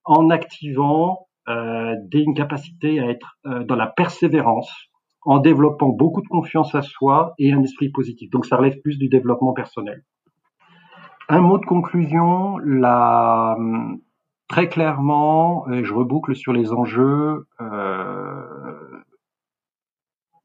en 0.04 0.30
activant 0.30 1.26
euh, 1.48 1.94
une 2.12 2.34
capacité 2.34 3.00
à 3.00 3.10
être 3.10 3.38
euh, 3.46 3.64
dans 3.64 3.76
la 3.76 3.86
persévérance, 3.86 4.72
en 5.22 5.38
développant 5.38 5.88
beaucoup 5.88 6.22
de 6.22 6.28
confiance 6.28 6.74
à 6.74 6.82
soi 6.82 7.34
et 7.38 7.52
un 7.52 7.62
esprit 7.62 7.90
positif. 7.90 8.30
Donc 8.30 8.46
ça 8.46 8.56
relève 8.56 8.80
plus 8.80 8.96
du 8.96 9.08
développement 9.08 9.52
personnel. 9.52 10.02
Un 11.28 11.40
mot 11.40 11.58
de 11.58 11.66
conclusion, 11.66 12.58
la, 12.58 13.56
Très 14.48 14.68
clairement, 14.68 15.68
et 15.70 15.82
je 15.82 15.92
reboucle 15.92 16.36
sur 16.36 16.52
les 16.52 16.72
enjeux, 16.72 17.46
euh, 17.60 19.02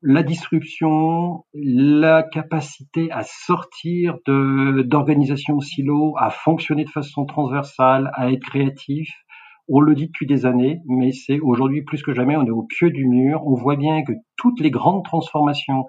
la 0.01 0.23
disruption, 0.23 1.43
la 1.53 2.23
capacité 2.23 3.11
à 3.11 3.21
sortir 3.21 4.17
d'organisations 4.25 5.59
silo, 5.59 6.15
à 6.17 6.31
fonctionner 6.31 6.83
de 6.83 6.89
façon 6.89 7.25
transversale, 7.25 8.09
à 8.15 8.31
être 8.31 8.41
créatif. 8.41 9.13
On 9.67 9.79
le 9.79 9.93
dit 9.93 10.07
depuis 10.07 10.25
des 10.25 10.47
années, 10.47 10.79
mais 10.87 11.11
c'est 11.11 11.39
aujourd'hui 11.39 11.83
plus 11.83 12.01
que 12.01 12.13
jamais, 12.13 12.35
on 12.35 12.45
est 12.45 12.51
au 12.51 12.63
pied 12.63 12.89
du 12.89 13.05
mur. 13.05 13.43
On 13.45 13.53
voit 13.53 13.75
bien 13.75 14.03
que 14.03 14.13
toutes 14.35 14.59
les 14.59 14.71
grandes 14.71 15.05
transformations 15.05 15.85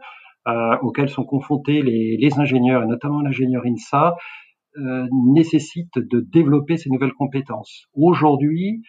euh, 0.46 0.77
auxquelles 0.83 1.09
sont 1.09 1.25
confrontés 1.25 1.81
les, 1.81 2.18
les 2.18 2.38
ingénieurs, 2.38 2.83
et 2.83 2.87
notamment 2.87 3.22
l'ingénieur 3.22 3.62
INSA, 3.64 4.16
euh, 4.78 5.06
nécessite 5.12 5.98
de 5.98 6.20
développer 6.20 6.78
ces 6.78 6.88
nouvelles 6.88 7.12
compétences. 7.12 7.88
Aujourd'hui, 7.92 8.82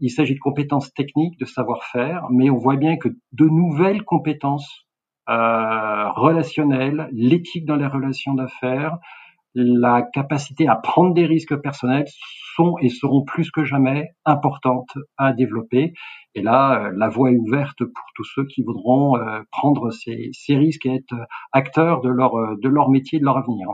il 0.00 0.10
s'agit 0.10 0.34
de 0.34 0.40
compétences 0.40 0.92
techniques, 0.92 1.38
de 1.38 1.44
savoir-faire, 1.44 2.26
mais 2.30 2.50
on 2.50 2.56
voit 2.56 2.74
bien 2.74 2.96
que 2.96 3.08
de 3.08 3.44
nouvelles 3.44 4.02
compétences 4.02 4.86
euh, 5.28 6.10
relationnelles, 6.10 7.08
l'éthique 7.12 7.66
dans 7.66 7.76
les 7.76 7.86
relations 7.86 8.34
d'affaires, 8.34 8.98
la 9.54 10.02
capacité 10.02 10.66
à 10.66 10.74
prendre 10.74 11.14
des 11.14 11.26
risques 11.26 11.56
personnels 11.56 12.06
sont 12.56 12.76
et 12.80 12.88
seront 12.88 13.22
plus 13.22 13.52
que 13.52 13.62
jamais 13.62 14.08
importantes 14.24 14.98
à 15.18 15.32
développer. 15.32 15.92
Et 16.34 16.42
là, 16.42 16.86
euh, 16.86 16.92
la 16.96 17.08
voie 17.08 17.30
est 17.30 17.36
ouverte 17.36 17.78
pour 17.78 18.04
tous 18.16 18.26
ceux 18.34 18.44
qui 18.46 18.62
voudront 18.62 19.14
prendre 19.52 19.90
ces, 19.92 20.30
ces, 20.32 20.56
risques 20.56 20.86
et 20.86 20.96
être 20.96 21.14
acteurs 21.52 22.00
de 22.00 22.08
leur, 22.08 22.32
de 22.56 22.68
leur 22.68 22.90
métier, 22.90 23.20
de 23.20 23.24
leur 23.24 23.36
avenir. 23.36 23.68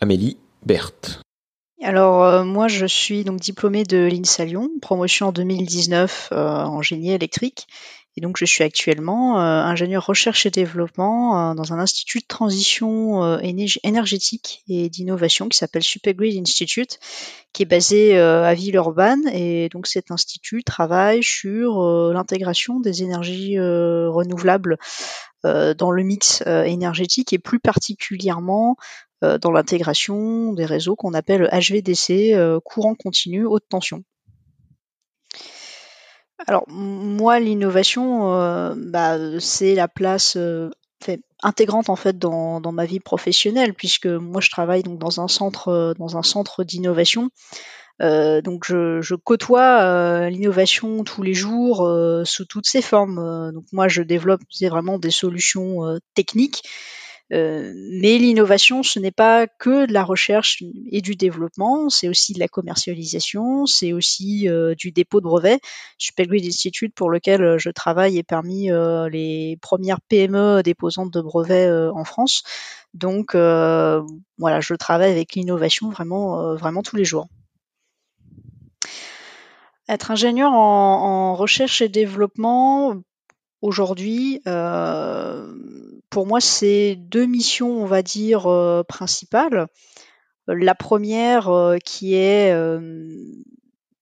Amélie 0.00 0.38
Berthe. 0.64 1.20
Alors 1.82 2.24
euh, 2.24 2.44
moi 2.44 2.68
je 2.68 2.86
suis 2.86 3.24
donc 3.24 3.40
diplômée 3.40 3.84
de 3.84 3.98
l'INSA 3.98 4.44
Lyon, 4.44 4.68
promotion 4.82 5.28
en 5.28 5.32
2019 5.32 6.30
euh, 6.32 6.36
en 6.36 6.82
génie 6.82 7.12
électrique 7.12 7.66
Et 8.16 8.20
donc 8.20 8.36
je 8.36 8.44
suis 8.44 8.64
actuellement 8.64 9.38
ingénieur 9.38 10.04
recherche 10.04 10.44
et 10.44 10.50
développement 10.50 11.54
dans 11.54 11.72
un 11.72 11.78
institut 11.78 12.18
de 12.18 12.26
transition 12.26 13.38
énergétique 13.38 14.64
et 14.68 14.88
d'innovation 14.88 15.48
qui 15.48 15.56
s'appelle 15.56 15.84
Supergrid 15.84 16.40
Institute, 16.40 16.98
qui 17.52 17.62
est 17.62 17.66
basé 17.66 18.18
à 18.18 18.54
Villeurbanne. 18.54 19.28
Et 19.32 19.68
donc 19.68 19.86
cet 19.86 20.10
institut 20.10 20.64
travaille 20.64 21.22
sur 21.22 21.80
l'intégration 22.12 22.80
des 22.80 23.04
énergies 23.04 23.56
renouvelables 23.56 24.78
dans 25.44 25.90
le 25.92 26.02
mix 26.02 26.42
énergétique 26.44 27.32
et 27.32 27.38
plus 27.38 27.60
particulièrement 27.60 28.76
dans 29.22 29.50
l'intégration 29.50 30.52
des 30.52 30.64
réseaux 30.64 30.96
qu'on 30.96 31.14
appelle 31.14 31.48
HVDC, 31.52 32.60
courant 32.64 32.94
continu 32.94 33.44
haute 33.44 33.64
tension. 33.68 34.04
Alors 36.46 36.64
moi, 36.68 37.40
l'innovation, 37.40 38.32
euh, 38.34 38.74
bah, 38.76 39.18
c'est 39.40 39.74
la 39.74 39.88
place 39.88 40.36
euh, 40.36 40.70
intégrante 41.42 41.90
en 41.90 41.96
fait 41.96 42.16
dans, 42.18 42.60
ma 42.72 42.84
vie 42.84 43.00
professionnelle, 43.00 43.74
puisque 43.74 44.06
moi 44.06 44.40
je 44.40 44.50
travaille 44.50 44.82
donc 44.82 44.98
dans 44.98 45.20
un 45.20 45.28
centre 45.28 45.68
euh, 45.68 45.94
dans 45.98 46.16
un 46.16 46.22
centre 46.22 46.64
d'innovation. 46.64 47.30
donc 48.00 48.64
je, 48.64 49.00
je 49.00 49.16
côtoie 49.16 50.30
l'innovation 50.30 51.02
tous 51.02 51.22
les 51.24 51.34
jours 51.34 51.78
sous 52.24 52.44
toutes 52.44 52.68
ses 52.68 52.82
formes. 52.82 53.50
donc 53.52 53.64
moi 53.72 53.88
je 53.88 54.02
développe 54.02 54.42
vraiment 54.60 55.00
des 55.00 55.10
solutions 55.10 55.98
techniques 56.14 56.62
euh, 57.32 57.72
mais 57.76 58.18
l'innovation, 58.18 58.82
ce 58.82 58.98
n'est 58.98 59.10
pas 59.10 59.46
que 59.46 59.86
de 59.86 59.92
la 59.92 60.02
recherche 60.02 60.62
et 60.90 61.02
du 61.02 61.14
développement, 61.14 61.90
c'est 61.90 62.08
aussi 62.08 62.32
de 62.32 62.38
la 62.38 62.48
commercialisation, 62.48 63.66
c'est 63.66 63.92
aussi 63.92 64.48
euh, 64.48 64.74
du 64.74 64.92
dépôt 64.92 65.20
de 65.20 65.26
brevets. 65.26 65.60
Supergrid 65.98 66.44
Institute, 66.46 66.94
pour 66.94 67.10
lequel 67.10 67.42
euh, 67.42 67.58
je 67.58 67.70
travaille, 67.70 68.18
est 68.18 68.22
parmi 68.22 68.70
les 69.10 69.58
premières 69.60 70.00
PME 70.00 70.62
déposantes 70.62 71.12
de 71.12 71.20
brevets 71.20 71.70
en 71.70 72.04
France. 72.04 72.42
Donc 72.94 73.34
voilà, 73.34 74.60
je 74.60 74.74
travaille 74.74 75.10
avec 75.10 75.34
l'innovation 75.34 75.90
vraiment, 75.90 76.54
vraiment 76.54 76.82
tous 76.82 76.96
les 76.96 77.04
jours. 77.04 77.28
Être 79.88 80.10
ingénieur 80.10 80.52
en, 80.52 81.34
recherche 81.34 81.80
et 81.80 81.88
développement, 81.88 82.94
aujourd'hui, 83.62 84.40
pour 86.10 86.26
moi, 86.26 86.40
c'est 86.40 86.96
deux 86.96 87.26
missions, 87.26 87.82
on 87.82 87.86
va 87.86 88.02
dire, 88.02 88.46
euh, 88.46 88.82
principales. 88.82 89.68
La 90.46 90.74
première 90.74 91.48
euh, 91.48 91.76
qui 91.84 92.14
est 92.14 92.52
euh, 92.52 93.10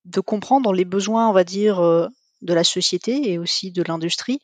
de 0.04 0.20
comprendre 0.20 0.72
les 0.72 0.84
besoins, 0.84 1.28
on 1.28 1.32
va 1.32 1.42
dire, 1.42 1.80
de 1.80 2.54
la 2.54 2.62
société 2.62 3.32
et 3.32 3.38
aussi 3.38 3.72
de 3.72 3.82
l'industrie, 3.82 4.38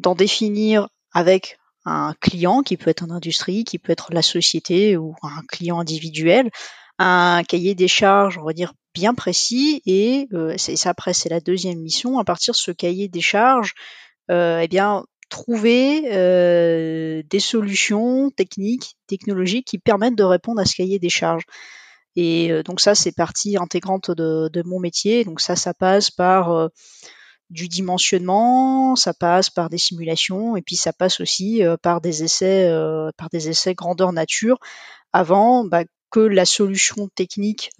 d'en 0.00 0.16
définir 0.16 0.88
avec 1.12 1.58
un 1.84 2.14
client 2.20 2.62
qui 2.62 2.76
peut 2.76 2.90
être 2.90 3.04
une 3.04 3.12
industrie, 3.12 3.62
qui 3.62 3.78
peut 3.78 3.92
être 3.92 4.12
la 4.12 4.22
société 4.22 4.96
ou 4.96 5.14
un 5.22 5.42
client 5.48 5.78
individuel, 5.78 6.50
un 6.98 7.44
cahier 7.44 7.76
des 7.76 7.86
charges, 7.86 8.38
on 8.38 8.44
va 8.44 8.52
dire, 8.52 8.72
bien 8.92 9.14
précis. 9.14 9.82
Et 9.86 10.28
ça, 10.56 10.90
après, 10.90 11.14
c'est 11.14 11.28
la 11.28 11.40
deuxième 11.40 11.78
mission. 11.78 12.18
À 12.18 12.24
partir 12.24 12.52
de 12.52 12.58
ce 12.58 12.72
cahier 12.72 13.06
des 13.06 13.20
charges, 13.20 13.74
eh 14.28 14.66
bien, 14.68 15.04
trouver 15.28 16.02
euh, 16.12 17.22
des 17.28 17.40
solutions 17.40 18.30
techniques, 18.30 18.96
technologiques 19.06 19.66
qui 19.66 19.78
permettent 19.78 20.16
de 20.16 20.24
répondre 20.24 20.60
à 20.60 20.64
ce 20.64 20.74
cahier 20.74 20.98
des 20.98 21.08
charges. 21.08 21.44
Et 22.16 22.50
euh, 22.50 22.62
donc 22.62 22.80
ça, 22.80 22.94
c'est 22.94 23.12
partie 23.12 23.56
intégrante 23.56 24.10
de, 24.10 24.48
de, 24.48 24.62
mon 24.62 24.80
métier. 24.80 25.24
Donc 25.24 25.40
ça, 25.40 25.56
ça 25.56 25.74
passe 25.74 26.10
par 26.10 26.52
euh, 26.52 26.68
du 27.50 27.68
dimensionnement, 27.68 28.96
ça 28.96 29.14
passe 29.14 29.50
par 29.50 29.70
des 29.70 29.78
simulations, 29.78 30.56
et 30.56 30.62
puis 30.62 30.76
ça 30.76 30.92
passe 30.92 31.20
aussi 31.20 31.62
par 31.82 32.02
des 32.02 32.22
essais, 32.22 32.70
par 33.16 33.30
des 33.30 33.48
essais 33.48 33.72
grandeur 33.72 34.12
nature, 34.12 34.58
avant 35.14 35.64
bah, 35.64 35.84
que 36.10 36.20
la 36.20 36.44
solution 36.44 37.08
technique 37.08 37.70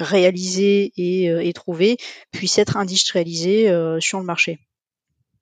réalisée 0.00 0.92
et, 0.96 1.26
et, 1.26 1.52
trouvée 1.52 1.98
puisse 2.32 2.58
être 2.58 2.76
industrialisée 2.76 3.72
sur 4.00 4.18
le 4.18 4.24
marché 4.24 4.58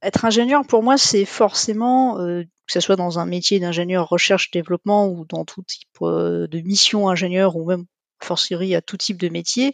être 0.03 0.25
ingénieur, 0.25 0.67
pour 0.67 0.83
moi, 0.83 0.99
c'est 0.99 1.25
forcément, 1.25 2.21
euh, 2.21 2.43
que 2.43 2.73
ce 2.73 2.81
soit 2.81 2.97
dans 2.97 3.19
un 3.19 3.27
métier 3.27 3.61
d'ingénieur 3.61 4.09
recherche-développement 4.09 5.09
ou 5.09 5.25
dans 5.27 5.45
tout 5.45 5.63
type 5.63 5.89
euh, 6.03 6.47
de 6.47 6.61
mission 6.61 7.09
ingénieur 7.09 7.57
ou 7.57 7.65
même 7.67 7.85
forcerie 8.23 8.75
à 8.75 8.83
tout 8.83 8.97
type 8.97 9.19
de 9.19 9.29
métier, 9.29 9.73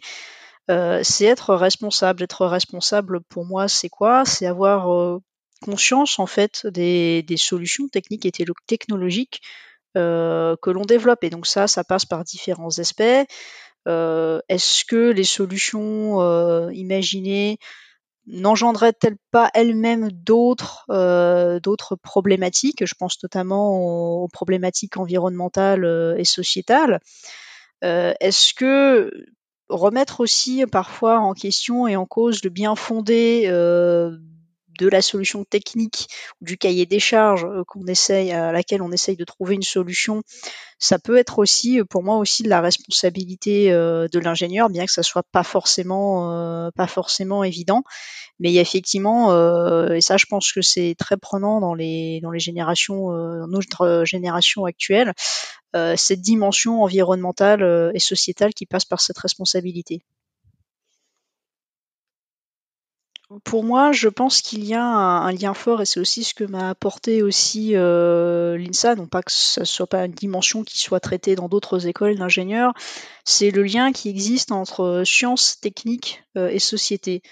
euh, 0.69 1.01
c'est 1.03 1.25
être 1.25 1.55
responsable. 1.55 2.23
Être 2.23 2.45
responsable, 2.45 3.21
pour 3.21 3.45
moi, 3.45 3.67
c'est 3.67 3.89
quoi? 3.89 4.25
C'est 4.25 4.45
avoir 4.45 5.19
conscience, 5.61 6.19
en 6.19 6.25
fait, 6.25 6.67
des, 6.67 7.25
solutions 7.37 7.87
techniques 7.87 8.25
et 8.25 8.31
technologiques 8.67 9.41
que 9.95 10.69
l'on 10.69 10.81
développe. 10.81 11.23
Et 11.23 11.29
donc 11.29 11.47
ça, 11.47 11.67
ça 11.67 11.83
passe 11.83 12.05
par 12.05 12.23
différents 12.23 12.79
aspects. 12.79 13.27
Est-ce 13.85 14.85
que 14.85 15.11
les 15.11 15.23
solutions 15.23 16.69
imaginées 16.71 17.59
n'engendrait-elle 18.27 19.17
pas 19.31 19.49
elle-même 19.53 20.11
d'autres 20.11 20.85
euh, 20.89 21.59
d'autres 21.59 21.95
problématiques? 21.95 22.85
Je 22.85 22.95
pense 22.95 23.21
notamment 23.21 24.23
aux, 24.23 24.27
problématiques 24.27 24.97
environnementales 24.97 25.85
euh, 25.85 26.15
et 26.17 26.25
sociétales. 26.25 26.99
Euh, 27.83 28.13
est-ce 28.19 28.53
que 28.53 29.11
remettre 29.69 30.21
aussi 30.21 30.65
parfois 30.71 31.19
en 31.19 31.33
question 31.33 31.87
et 31.87 31.95
en 31.95 32.05
cause 32.05 32.43
le 32.43 32.49
bien 32.49 32.75
fondé 32.75 33.47
de 34.79 34.87
la 34.87 35.01
solution 35.01 35.43
technique 35.43 36.07
ou 36.41 36.45
du 36.45 36.57
cahier 36.57 36.85
des 36.85 36.99
charges 36.99 37.45
qu'on 37.67 37.85
essaye 37.85 38.31
à 38.31 38.51
laquelle 38.51 38.81
on 38.81 38.91
essaye 38.91 39.15
de 39.15 39.25
trouver 39.25 39.55
une 39.55 39.63
solution, 39.63 40.23
ça 40.79 40.99
peut 40.99 41.17
être 41.17 41.39
aussi 41.39 41.81
pour 41.89 42.03
moi 42.03 42.17
aussi 42.17 42.43
de 42.43 42.49
la 42.49 42.61
responsabilité 42.61 43.71
de 43.71 44.19
l'ingénieur, 44.19 44.69
bien 44.69 44.85
que 44.85 44.91
ça 44.91 45.03
soit 45.03 45.25
pas 45.31 45.43
forcément 45.43 46.71
évident. 47.43 47.83
Mais 48.39 48.49
il 48.49 48.53
y 48.53 48.59
a 48.59 48.61
effectivement, 48.61 49.31
euh, 49.31 49.93
et 49.93 50.01
ça 50.01 50.17
je 50.17 50.25
pense 50.25 50.51
que 50.51 50.61
c'est 50.61 50.95
très 50.97 51.17
prenant 51.17 51.59
dans 51.59 51.73
les, 51.73 52.19
dans 52.21 52.33
générations, 52.33 53.11
euh, 53.11 53.45
notre 53.47 54.03
génération 54.05 54.65
actuelle, 54.65 55.13
euh, 55.75 55.95
cette 55.95 56.21
dimension 56.21 56.83
environnementale 56.83 57.91
et 57.93 57.99
sociétale 57.99 58.53
qui 58.53 58.65
passe 58.65 58.85
par 58.85 59.01
cette 59.01 59.17
responsabilité. 59.17 60.01
Pour 63.43 63.63
moi, 63.63 63.91
je 63.91 64.09
pense 64.09 64.41
qu'il 64.41 64.63
y 64.65 64.73
a 64.73 64.83
un, 64.83 65.31
lien 65.31 65.53
fort 65.53 65.81
et 65.81 65.85
c'est 65.85 65.99
aussi 65.99 66.23
ce 66.23 66.33
que 66.33 66.43
m'a 66.43 66.69
apporté 66.69 67.23
aussi 67.23 67.71
l'INSA, 67.73 68.95
non 68.95 69.07
pas 69.07 69.23
que 69.23 69.59
ne 69.59 69.65
soit 69.65 69.87
pas 69.87 70.05
une 70.05 70.11
dimension 70.11 70.63
qui 70.63 70.77
soit 70.77 70.99
traitée 70.99 71.35
dans 71.35 71.47
d'autres 71.49 71.87
écoles 71.87 72.15
d'ingénieurs, 72.15 72.73
c'est 73.25 73.51
le 73.51 73.63
lien 73.63 73.91
qui 73.91 74.09
existe 74.09 74.51
entre 74.51 75.03
sciences, 75.05 75.59
techniques 75.59 76.23
et 76.35 76.59
société 76.59 77.23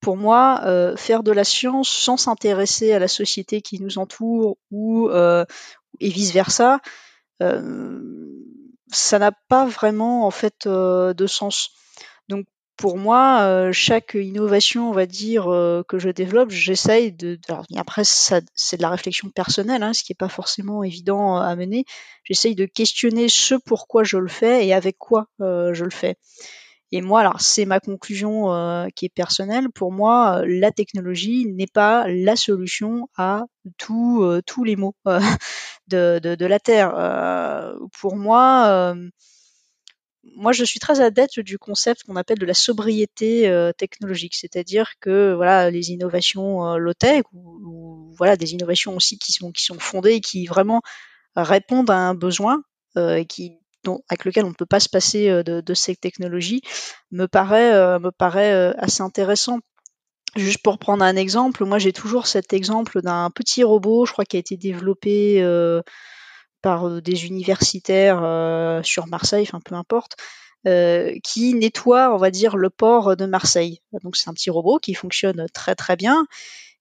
pour 0.00 0.16
moi, 0.16 0.62
euh, 0.64 0.96
faire 0.96 1.22
de 1.22 1.32
la 1.32 1.44
science 1.44 1.88
sans 1.88 2.16
s'intéresser 2.16 2.92
à 2.92 2.98
la 2.98 3.08
société 3.08 3.60
qui 3.60 3.80
nous 3.80 3.98
entoure 3.98 4.56
ou 4.70 5.08
euh, 5.08 5.44
et 6.00 6.08
vice 6.08 6.32
versa, 6.32 6.80
euh, 7.42 8.00
ça 8.88 9.18
n'a 9.18 9.32
pas 9.48 9.66
vraiment 9.66 10.26
en 10.26 10.30
fait 10.30 10.66
de 10.66 11.26
sens. 11.26 11.70
Pour 12.80 12.96
moi, 12.96 13.70
chaque 13.72 14.14
innovation, 14.14 14.88
on 14.88 14.92
va 14.92 15.04
dire 15.04 15.44
que 15.86 15.98
je 15.98 16.08
développe, 16.08 16.50
j'essaye 16.50 17.12
de. 17.12 17.38
Alors, 17.48 17.66
après, 17.76 18.02
c'est 18.04 18.76
de 18.76 18.82
la 18.82 18.88
réflexion 18.88 19.28
personnelle, 19.28 19.82
hein, 19.82 19.92
ce 19.92 20.02
qui 20.02 20.12
n'est 20.12 20.16
pas 20.16 20.30
forcément 20.30 20.82
évident 20.82 21.36
à 21.36 21.54
mener. 21.56 21.84
J'essaye 22.24 22.54
de 22.54 22.64
questionner 22.64 23.28
ce 23.28 23.54
pourquoi 23.54 24.02
je 24.02 24.16
le 24.16 24.28
fais 24.28 24.66
et 24.66 24.72
avec 24.72 24.96
quoi 24.98 25.26
je 25.38 25.84
le 25.84 25.90
fais. 25.90 26.16
Et 26.92 27.02
moi, 27.02 27.20
alors 27.20 27.40
c'est 27.40 27.66
ma 27.66 27.78
conclusion 27.78 28.52
euh, 28.52 28.88
qui 28.94 29.06
est 29.06 29.14
personnelle. 29.14 29.68
Pour 29.70 29.92
moi, 29.92 30.40
euh, 30.40 30.44
la 30.48 30.72
technologie 30.72 31.46
n'est 31.46 31.68
pas 31.68 32.08
la 32.08 32.34
solution 32.34 33.08
à 33.16 33.44
euh, 33.90 34.40
tous 34.44 34.64
les 34.64 34.74
maux 34.74 34.94
de, 35.86 36.18
de, 36.18 36.34
de, 36.34 36.46
la 36.46 36.58
Terre. 36.58 36.92
pour 38.00 38.16
moi, 38.16 38.94
moi, 40.36 40.52
je 40.52 40.64
suis 40.64 40.80
très 40.80 41.00
adepte 41.00 41.40
du 41.40 41.58
concept 41.58 42.04
qu'on 42.04 42.16
appelle 42.16 42.38
de 42.38 42.46
la 42.46 42.54
sobriété 42.54 43.70
technologique, 43.76 44.34
c'est-à-dire 44.34 44.92
que 45.00 45.34
voilà, 45.34 45.70
les 45.70 45.90
innovations 45.90 46.76
low 46.76 46.94
tech 46.94 47.24
ou, 47.32 48.12
voilà 48.16 48.36
des 48.36 48.52
innovations 48.52 48.96
aussi 48.96 49.18
qui 49.18 49.32
sont 49.32 49.52
qui 49.52 49.64
sont 49.64 49.78
fondées 49.78 50.14
et 50.14 50.20
qui 50.20 50.46
vraiment 50.46 50.82
répondent 51.36 51.90
à 51.90 51.96
un 51.96 52.14
besoin 52.14 52.62
euh, 52.96 53.24
qui 53.24 53.60
avec 54.08 54.24
lequel 54.24 54.44
on 54.44 54.50
ne 54.50 54.54
peut 54.54 54.66
pas 54.66 54.80
se 54.80 54.88
passer 54.88 55.28
euh, 55.28 55.42
de, 55.42 55.60
de 55.60 55.74
ces 55.74 55.96
technologies 55.96 56.62
me 57.10 57.26
paraît, 57.26 57.74
euh, 57.74 57.98
me 57.98 58.10
paraît 58.10 58.52
euh, 58.52 58.72
assez 58.78 59.02
intéressant. 59.02 59.58
Juste 60.36 60.62
pour 60.62 60.78
prendre 60.78 61.02
un 61.02 61.16
exemple, 61.16 61.64
moi 61.64 61.78
j'ai 61.78 61.92
toujours 61.92 62.28
cet 62.28 62.52
exemple 62.52 63.02
d'un 63.02 63.30
petit 63.30 63.64
robot, 63.64 64.06
je 64.06 64.12
crois 64.12 64.24
qui 64.24 64.36
a 64.36 64.40
été 64.40 64.56
développé 64.56 65.42
par 66.62 67.00
des 67.00 67.26
universitaires 67.26 68.80
sur 68.84 69.06
Marseille, 69.06 69.44
enfin 69.46 69.60
peu 69.64 69.74
importe, 69.74 70.16
qui 71.24 71.54
nettoie, 71.54 72.14
on 72.14 72.18
va 72.18 72.30
dire, 72.30 72.56
le 72.56 72.70
port 72.70 73.16
de 73.16 73.26
Marseille. 73.26 73.80
Donc 74.02 74.16
c'est 74.16 74.28
un 74.28 74.34
petit 74.34 74.50
robot 74.50 74.78
qui 74.78 74.94
fonctionne 74.94 75.46
très 75.52 75.74
très 75.74 75.96
bien 75.96 76.26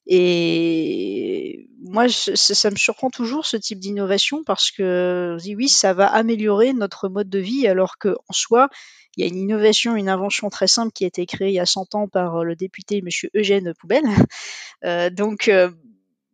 Et 0.06 1.68
moi, 1.82 2.08
ça, 2.10 2.70
me 2.72 2.76
surprend 2.76 3.10
toujours 3.10 3.46
ce 3.46 3.58
type 3.58 3.80
d'innovation 3.80 4.44
parce 4.44 4.72
que 4.72 5.38
oui, 5.56 5.70
ça 5.70 5.94
va 5.94 6.08
améliorer 6.08 6.74
notre 6.74 7.10
mode 7.10 7.30
de 7.30 7.40
vie, 7.40 7.68
alors 7.68 7.98
qu'en 7.98 8.34
soi, 8.34 8.70
il 9.18 9.22
y 9.22 9.24
a 9.26 9.28
une 9.28 9.38
innovation, 9.38 9.96
une 9.96 10.10
invention 10.10 10.50
très 10.50 10.68
simple 10.68 10.92
qui 10.94 11.04
a 11.04 11.08
été 11.08 11.26
créée 11.26 11.50
il 11.50 11.56
y 11.56 11.60
a 11.60 11.66
100 11.66 11.96
ans 11.96 12.08
par 12.08 12.44
le 12.44 12.56
député 12.56 13.02
Monsieur 13.02 13.30
Eugène 13.36 13.74
Poubelle. 13.80 14.04
Euh, 14.86 15.10
donc, 15.10 15.50
euh, 15.50 15.70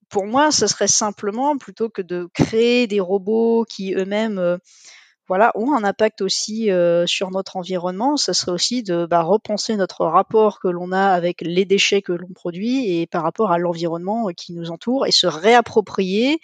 pour 0.10 0.26
moi, 0.26 0.52
ce 0.52 0.68
serait 0.68 0.88
simplement 0.88 1.58
plutôt 1.58 1.90
que 1.90 2.02
de 2.02 2.30
créer 2.34 2.88
des 2.88 3.00
robots 3.00 3.66
qui 3.68 3.94
eux-mêmes 3.94 4.38
euh, 4.38 4.58
voilà, 5.28 5.52
ont 5.56 5.74
un 5.74 5.84
impact 5.84 6.22
aussi 6.22 6.70
euh, 6.72 7.08
sur 7.08 7.32
notre 7.32 7.58
environnement, 7.58 8.16
ça 8.16 8.34
serait 8.34 8.52
aussi 8.52 8.84
de 8.84 9.08
bah, 9.08 9.24
repenser 9.24 9.76
notre 9.76 10.06
rapport 10.06 10.60
que 10.60 10.68
l'on 10.68 10.92
a 10.92 11.08
avec 11.08 11.42
les 11.42 11.66
déchets 11.66 12.04
que 12.04 12.12
l'on 12.12 12.32
produit 12.34 13.00
et 13.00 13.08
par 13.08 13.24
rapport 13.24 13.52
à 13.52 13.58
l'environnement 13.58 14.30
euh, 14.30 14.34
qui 14.34 14.54
nous 14.54 14.70
entoure 14.70 15.08
et 15.08 15.12
se 15.12 15.28
réapproprier 15.28 16.40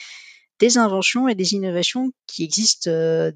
des 0.60 0.78
inventions 0.78 1.28
et 1.28 1.36
des 1.36 1.54
innovations 1.54 2.12
qui 2.28 2.44
existent 2.44 2.92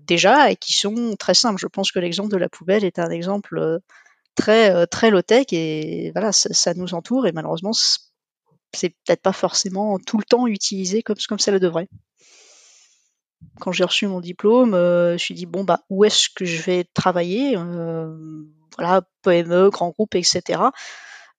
déjà 0.05 0.51
et 0.51 0.55
qui 0.55 0.73
sont 0.73 1.15
très 1.17 1.33
simples. 1.33 1.59
Je 1.59 1.65
pense 1.65 1.91
que 1.91 1.97
l'exemple 1.97 2.29
de 2.29 2.37
la 2.37 2.49
poubelle 2.49 2.83
est 2.83 2.99
un 2.99 3.09
exemple 3.09 3.79
très 4.35 4.85
très 4.85 5.09
low 5.09 5.23
tech 5.23 5.47
et 5.51 6.11
voilà, 6.13 6.31
ça, 6.31 6.53
ça 6.53 6.75
nous 6.75 6.93
entoure 6.93 7.25
et 7.25 7.31
malheureusement 7.31 7.73
c'est 8.75 8.89
peut-être 8.89 9.21
pas 9.21 9.33
forcément 9.33 9.97
tout 9.99 10.17
le 10.17 10.23
temps 10.23 10.47
utilisé 10.47 11.01
comme 11.01 11.17
comme 11.27 11.39
ça 11.39 11.51
le 11.51 11.59
devrait 11.59 11.89
quand 13.59 13.71
j'ai 13.71 13.83
reçu 13.83 14.07
mon 14.07 14.19
diplôme, 14.19 14.73
euh, 14.73 15.09
je 15.09 15.13
me 15.13 15.17
suis 15.17 15.33
dit 15.33 15.45
bon 15.45 15.63
bah 15.63 15.81
où 15.89 16.03
est-ce 16.03 16.29
que 16.33 16.45
je 16.45 16.61
vais 16.61 16.85
travailler 16.93 17.55
euh, 17.57 18.13
Voilà, 18.77 19.03
PME, 19.23 19.69
grand 19.69 19.89
groupe, 19.89 20.15
etc. 20.15 20.61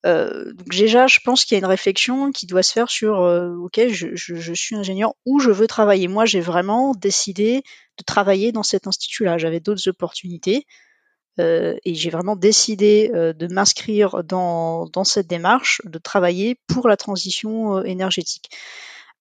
Euh, 0.05 0.53
donc 0.53 0.68
déjà, 0.70 1.07
je 1.07 1.18
pense 1.25 1.44
qu'il 1.44 1.57
y 1.57 1.59
a 1.59 1.61
une 1.61 1.66
réflexion 1.66 2.31
qui 2.31 2.46
doit 2.46 2.62
se 2.62 2.72
faire 2.72 2.90
sur 2.90 3.18
ok, 3.18 3.88
je, 3.88 4.14
je, 4.14 4.55
suis 4.55 4.77
ingénieur, 4.77 5.14
où 5.25 5.40
je 5.40 5.51
veux 5.51 5.66
travailler. 5.66 6.09
Moi, 6.09 6.25
j'ai 6.25 6.40
vraiment 6.40 6.92
décidé 6.94 7.62
de 7.99 8.05
travailler 8.05 8.53
dans 8.53 8.62
cet 8.62 8.87
institut-là. 8.87 9.38
J'avais 9.38 9.61
d'autres 9.61 9.88
opportunités. 9.88 10.66
Et 11.38 11.94
j'ai 11.94 12.11
vraiment 12.11 12.37
décidé 12.37 13.11
de 13.12 13.46
m'inscrire 13.53 14.25
dans, 14.25 15.05
cette 15.05 15.27
démarche, 15.27 15.83
de 15.85 15.99
travailler 15.99 16.59
pour 16.66 16.88
la 16.88 16.96
transition 16.96 17.83
énergétique. 17.85 18.51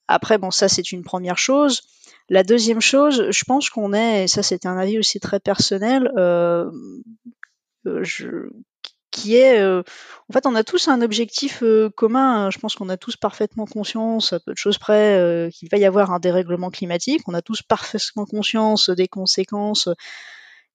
Après, 0.08 0.38
bon, 0.38 0.51
ça 0.51 0.67
c'est 0.67 0.91
une 0.91 1.04
première 1.04 1.38
chose. 1.38 1.82
La 2.30 2.43
deuxième 2.43 2.82
chose, 2.82 3.30
je 3.30 3.43
pense 3.45 3.69
qu'on 3.69 3.93
est, 3.93 4.23
et 4.23 4.28
ça 4.28 4.43
c'était 4.43 4.67
un 4.67 4.78
avis 4.78 4.97
aussi 4.97 5.19
très 5.19 5.39
personnel, 5.39 6.12
euh, 6.17 6.71
euh, 7.86 8.04
qui 9.12 9.38
est, 9.38 9.60
euh, 9.60 9.84
en 10.30 10.34
fait, 10.34 10.45
on 10.45 10.56
a 10.56 10.63
tous 10.63 10.88
un 10.88 11.01
objectif 11.01 11.63
commun. 11.95 12.49
Je 12.49 12.58
pense 12.58 12.75
qu'on 12.75 12.89
a 12.89 12.97
tous 12.97 13.15
parfaitement 13.15 13.65
conscience, 13.65 14.34
à 14.34 14.39
peu 14.39 14.54
de 14.54 14.58
choses 14.58 14.78
près, 14.78 15.49
qu'il 15.54 15.69
va 15.71 15.78
y 15.78 15.86
avoir 15.86 16.12
un 16.12 16.19
dérèglement 16.19 16.71
climatique. 16.71 17.21
On 17.28 17.34
a 17.34 17.41
tous 17.41 17.62
parfaitement 17.62 18.25
conscience 18.25 18.89
des 18.89 19.08
conséquences 19.08 19.88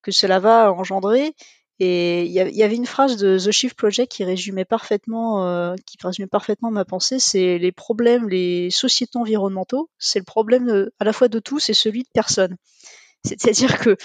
que 0.03 0.13
cela 0.13 0.39
va 0.39 0.73
engendrer. 0.73 1.35
Et 1.83 2.27
il 2.27 2.33
y, 2.33 2.63
avait 2.63 2.77
une 2.77 2.85
phrase 2.85 3.17
de 3.17 3.39
The 3.39 3.51
Shift 3.51 3.75
Project 3.75 4.13
qui 4.13 4.23
résumait 4.23 4.67
parfaitement, 4.67 5.47
euh, 5.47 5.75
qui 5.87 5.97
résumait 6.03 6.29
parfaitement 6.29 6.71
ma 6.71 6.85
pensée. 6.85 7.19
C'est 7.19 7.57
les 7.57 7.73
problèmes, 7.73 8.29
les 8.29 8.71
sociétés 8.71 9.17
environnementaux, 9.17 9.89
c'est 9.99 10.19
le 10.19 10.27
problème 10.27 10.91
à 10.99 11.05
la 11.05 11.15
fois 11.15 11.29
de 11.29 11.39
tous 11.39 11.71
et 11.71 11.75
celui 11.75 12.03
de 12.03 12.09
personne. 12.13 12.57
C'est-à-dire 13.25 13.79
que 13.79 13.97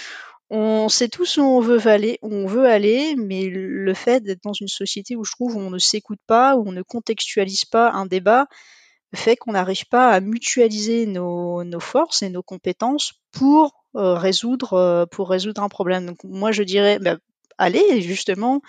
on 0.48 0.88
sait 0.88 1.08
tous 1.08 1.36
où 1.36 1.42
on 1.42 1.60
veut 1.60 1.86
aller, 1.86 2.18
on 2.22 2.46
veut 2.46 2.66
aller, 2.66 3.14
mais 3.16 3.46
le 3.50 3.94
fait 3.94 4.22
d'être 4.22 4.42
dans 4.42 4.54
une 4.54 4.68
société 4.68 5.14
où 5.14 5.24
je 5.24 5.32
trouve 5.32 5.56
où 5.56 5.60
on 5.60 5.70
ne 5.70 5.78
s'écoute 5.78 6.20
pas, 6.26 6.56
où 6.56 6.66
on 6.66 6.72
ne 6.72 6.82
contextualise 6.82 7.66
pas 7.66 7.90
un 7.90 8.06
débat, 8.06 8.46
fait 9.14 9.36
qu'on 9.36 9.52
n'arrive 9.52 9.86
pas 9.86 10.10
à 10.10 10.20
mutualiser 10.20 11.06
nos, 11.06 11.64
nos, 11.64 11.80
forces 11.80 12.22
et 12.22 12.30
nos 12.30 12.42
compétences 12.42 13.14
pour 13.32 13.85
résoudre 13.96 14.74
euh, 14.74 15.06
pour 15.06 15.30
résoudre 15.30 15.62
un 15.62 15.68
problème. 15.68 16.14
Moi 16.24 16.52
je 16.52 16.62
dirais, 16.62 16.98
bah, 16.98 17.16
aller 17.58 18.00
justement 18.00 18.60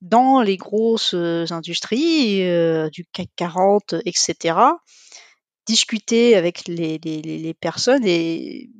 dans 0.00 0.42
les 0.42 0.56
grosses 0.56 1.14
euh, 1.14 1.44
industries 1.50 2.46
euh, 2.46 2.88
du 2.90 3.04
CAC 3.04 3.28
40, 3.36 3.94
etc., 4.04 4.58
discuter 5.66 6.36
avec 6.36 6.66
les, 6.66 7.54
personnes 7.60 8.04
et, 8.06 8.70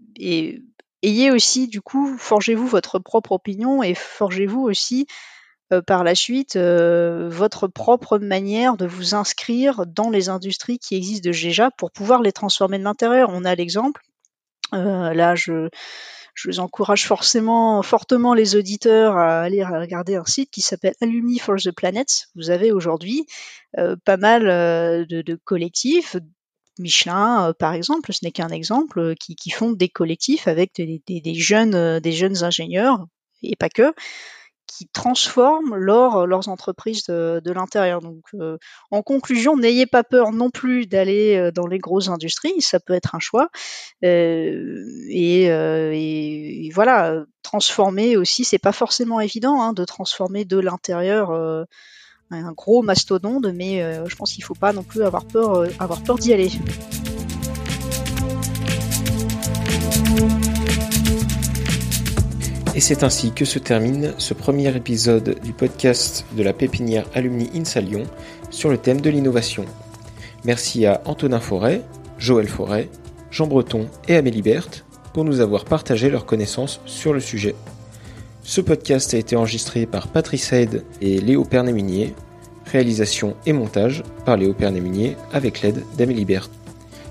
ayez 1.02 1.30
aussi, 1.30 1.68
du 1.68 1.82
coup, 1.82 2.16
forgez-vous 2.16 2.66
votre 2.66 2.98
propre 2.98 3.32
opinion 3.32 3.82
et 3.82 3.94
forgez-vous 3.94 4.62
aussi 4.62 5.06
euh, 5.72 5.82
par 5.82 6.02
la 6.02 6.14
suite 6.14 6.56
votre 6.56 7.66
propre 7.66 8.18
manière 8.18 8.78
de 8.78 8.86
vous 8.86 9.14
inscrire 9.14 9.84
dans 9.86 10.08
les 10.08 10.30
industries 10.30 10.78
qui 10.78 10.94
existent 10.96 11.28
déjà 11.28 11.70
pour 11.70 11.90
pouvoir 11.90 12.22
les 12.22 12.32
transformer 12.32 12.78
de 12.78 12.84
l'intérieur. 12.84 13.28
On 13.32 13.44
a 13.44 13.54
l'exemple, 13.54 14.02
là 14.72 15.34
je 15.34 15.68
je 16.38 16.48
vous 16.48 16.60
encourage 16.60 17.04
forcément, 17.04 17.82
fortement 17.82 18.32
les 18.32 18.54
auditeurs 18.54 19.16
à 19.16 19.40
aller 19.40 19.64
regarder 19.64 20.14
un 20.14 20.24
site 20.24 20.52
qui 20.52 20.60
s'appelle 20.60 20.94
Alumni 21.00 21.40
for 21.40 21.56
the 21.56 21.72
Planet. 21.72 22.28
Vous 22.36 22.50
avez 22.50 22.70
aujourd'hui 22.70 23.26
euh, 23.76 23.96
pas 24.04 24.16
mal 24.16 24.48
euh, 24.48 25.04
de, 25.04 25.34
collectifs, 25.34 26.16
Michelin, 26.78 27.48
euh, 27.48 27.52
par 27.58 27.74
exemple, 27.74 28.12
ce 28.12 28.20
n'est 28.22 28.30
qu'un 28.30 28.50
exemple, 28.50 29.16
qui, 29.16 29.34
qui, 29.34 29.50
font 29.50 29.72
des 29.72 29.88
collectifs 29.88 30.46
avec 30.46 30.74
des, 30.76 31.34
jeunes, 31.34 31.98
des 31.98 32.12
jeunes 32.12 32.44
ingénieurs, 32.44 33.04
et 33.42 33.56
pas 33.56 33.68
que, 33.68 33.92
qui 34.68 34.86
transforment 34.86 35.74
leur, 35.74 36.26
leurs 36.26 36.48
entreprises 36.48 37.04
de, 37.06 37.50
l'intérieur. 37.50 38.00
Donc, 38.00 38.22
euh, 38.34 38.58
en 38.92 39.02
conclusion, 39.02 39.56
n'ayez 39.56 39.86
pas 39.86 40.04
peur 40.04 40.30
non 40.30 40.50
plus 40.50 40.86
d'aller 40.86 41.36
euh, 41.36 41.50
dans 41.50 41.66
les 41.66 41.78
grosses 41.78 42.08
industries, 42.08 42.60
ça 42.60 42.78
peut 42.78 42.92
être 42.92 43.14
un 43.16 43.18
choix. 43.18 43.48
Euh, 44.04 44.84
et, 45.08 46.70
voilà, 46.72 47.24
transformer 47.42 48.16
aussi, 48.16 48.44
c'est 48.44 48.58
pas 48.58 48.72
forcément 48.72 49.20
évident 49.20 49.60
hein, 49.62 49.72
de 49.72 49.84
transformer 49.84 50.44
de 50.44 50.58
l'intérieur 50.58 51.32
un 52.30 52.52
gros 52.52 52.82
mastodonte, 52.82 53.46
mais 53.46 53.80
je 54.06 54.14
pense 54.14 54.34
qu'il 54.34 54.44
faut 54.44 54.54
pas 54.54 54.72
non 54.72 54.82
plus 54.82 55.02
avoir 55.02 55.24
peur 55.24 56.18
d'y 56.18 56.32
aller. 56.32 56.50
Et 62.78 62.80
c'est 62.80 63.02
ainsi 63.02 63.32
que 63.32 63.44
se 63.44 63.58
termine 63.58 64.14
ce 64.18 64.34
premier 64.34 64.68
épisode 64.76 65.40
du 65.42 65.52
podcast 65.52 66.24
de 66.36 66.44
la 66.44 66.52
pépinière 66.52 67.06
Alumni 67.12 67.50
INSA 67.52 67.80
Lyon 67.80 68.04
sur 68.50 68.70
le 68.70 68.78
thème 68.78 69.00
de 69.00 69.10
l'innovation. 69.10 69.64
Merci 70.44 70.86
à 70.86 71.02
Antonin 71.04 71.40
Forêt, 71.40 71.82
Joël 72.18 72.46
Forêt, 72.46 72.88
Jean 73.32 73.48
Breton 73.48 73.88
et 74.06 74.14
Amélie 74.14 74.42
Berthe 74.42 74.84
pour 75.12 75.24
nous 75.24 75.40
avoir 75.40 75.64
partagé 75.64 76.08
leurs 76.08 76.24
connaissances 76.24 76.80
sur 76.86 77.12
le 77.12 77.18
sujet. 77.18 77.56
Ce 78.44 78.60
podcast 78.60 79.12
a 79.12 79.18
été 79.18 79.34
enregistré 79.34 79.84
par 79.84 80.06
Patrice 80.06 80.52
Aide 80.52 80.84
et 81.00 81.20
Léo 81.20 81.42
Pernémunier, 81.44 82.14
réalisation 82.64 83.34
et 83.44 83.52
montage 83.52 84.04
par 84.24 84.36
Léo 84.36 84.52
Pernémunier 84.52 85.16
avec 85.32 85.62
l'aide 85.62 85.82
d'Amélie 85.96 86.24
Berthe. 86.24 86.52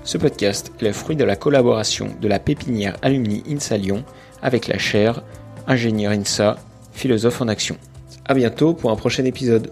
Ce 0.02 0.16
podcast 0.16 0.72
est 0.80 0.84
le 0.86 0.92
fruit 0.92 1.16
de 1.16 1.24
la 1.24 1.36
collaboration 1.36 2.08
de 2.22 2.28
la 2.28 2.38
pépinière 2.38 2.96
Alumni 3.02 3.44
INSA 3.46 3.76
Lyon 3.76 4.02
avec 4.40 4.66
la 4.66 4.78
chaire 4.78 5.22
ingénieur 5.68 6.12
INSA, 6.12 6.56
philosophe 6.92 7.42
en 7.42 7.48
action. 7.48 7.76
A 8.24 8.34
bientôt 8.34 8.72
pour 8.72 8.90
un 8.90 8.96
prochain 8.96 9.24
épisode. 9.24 9.70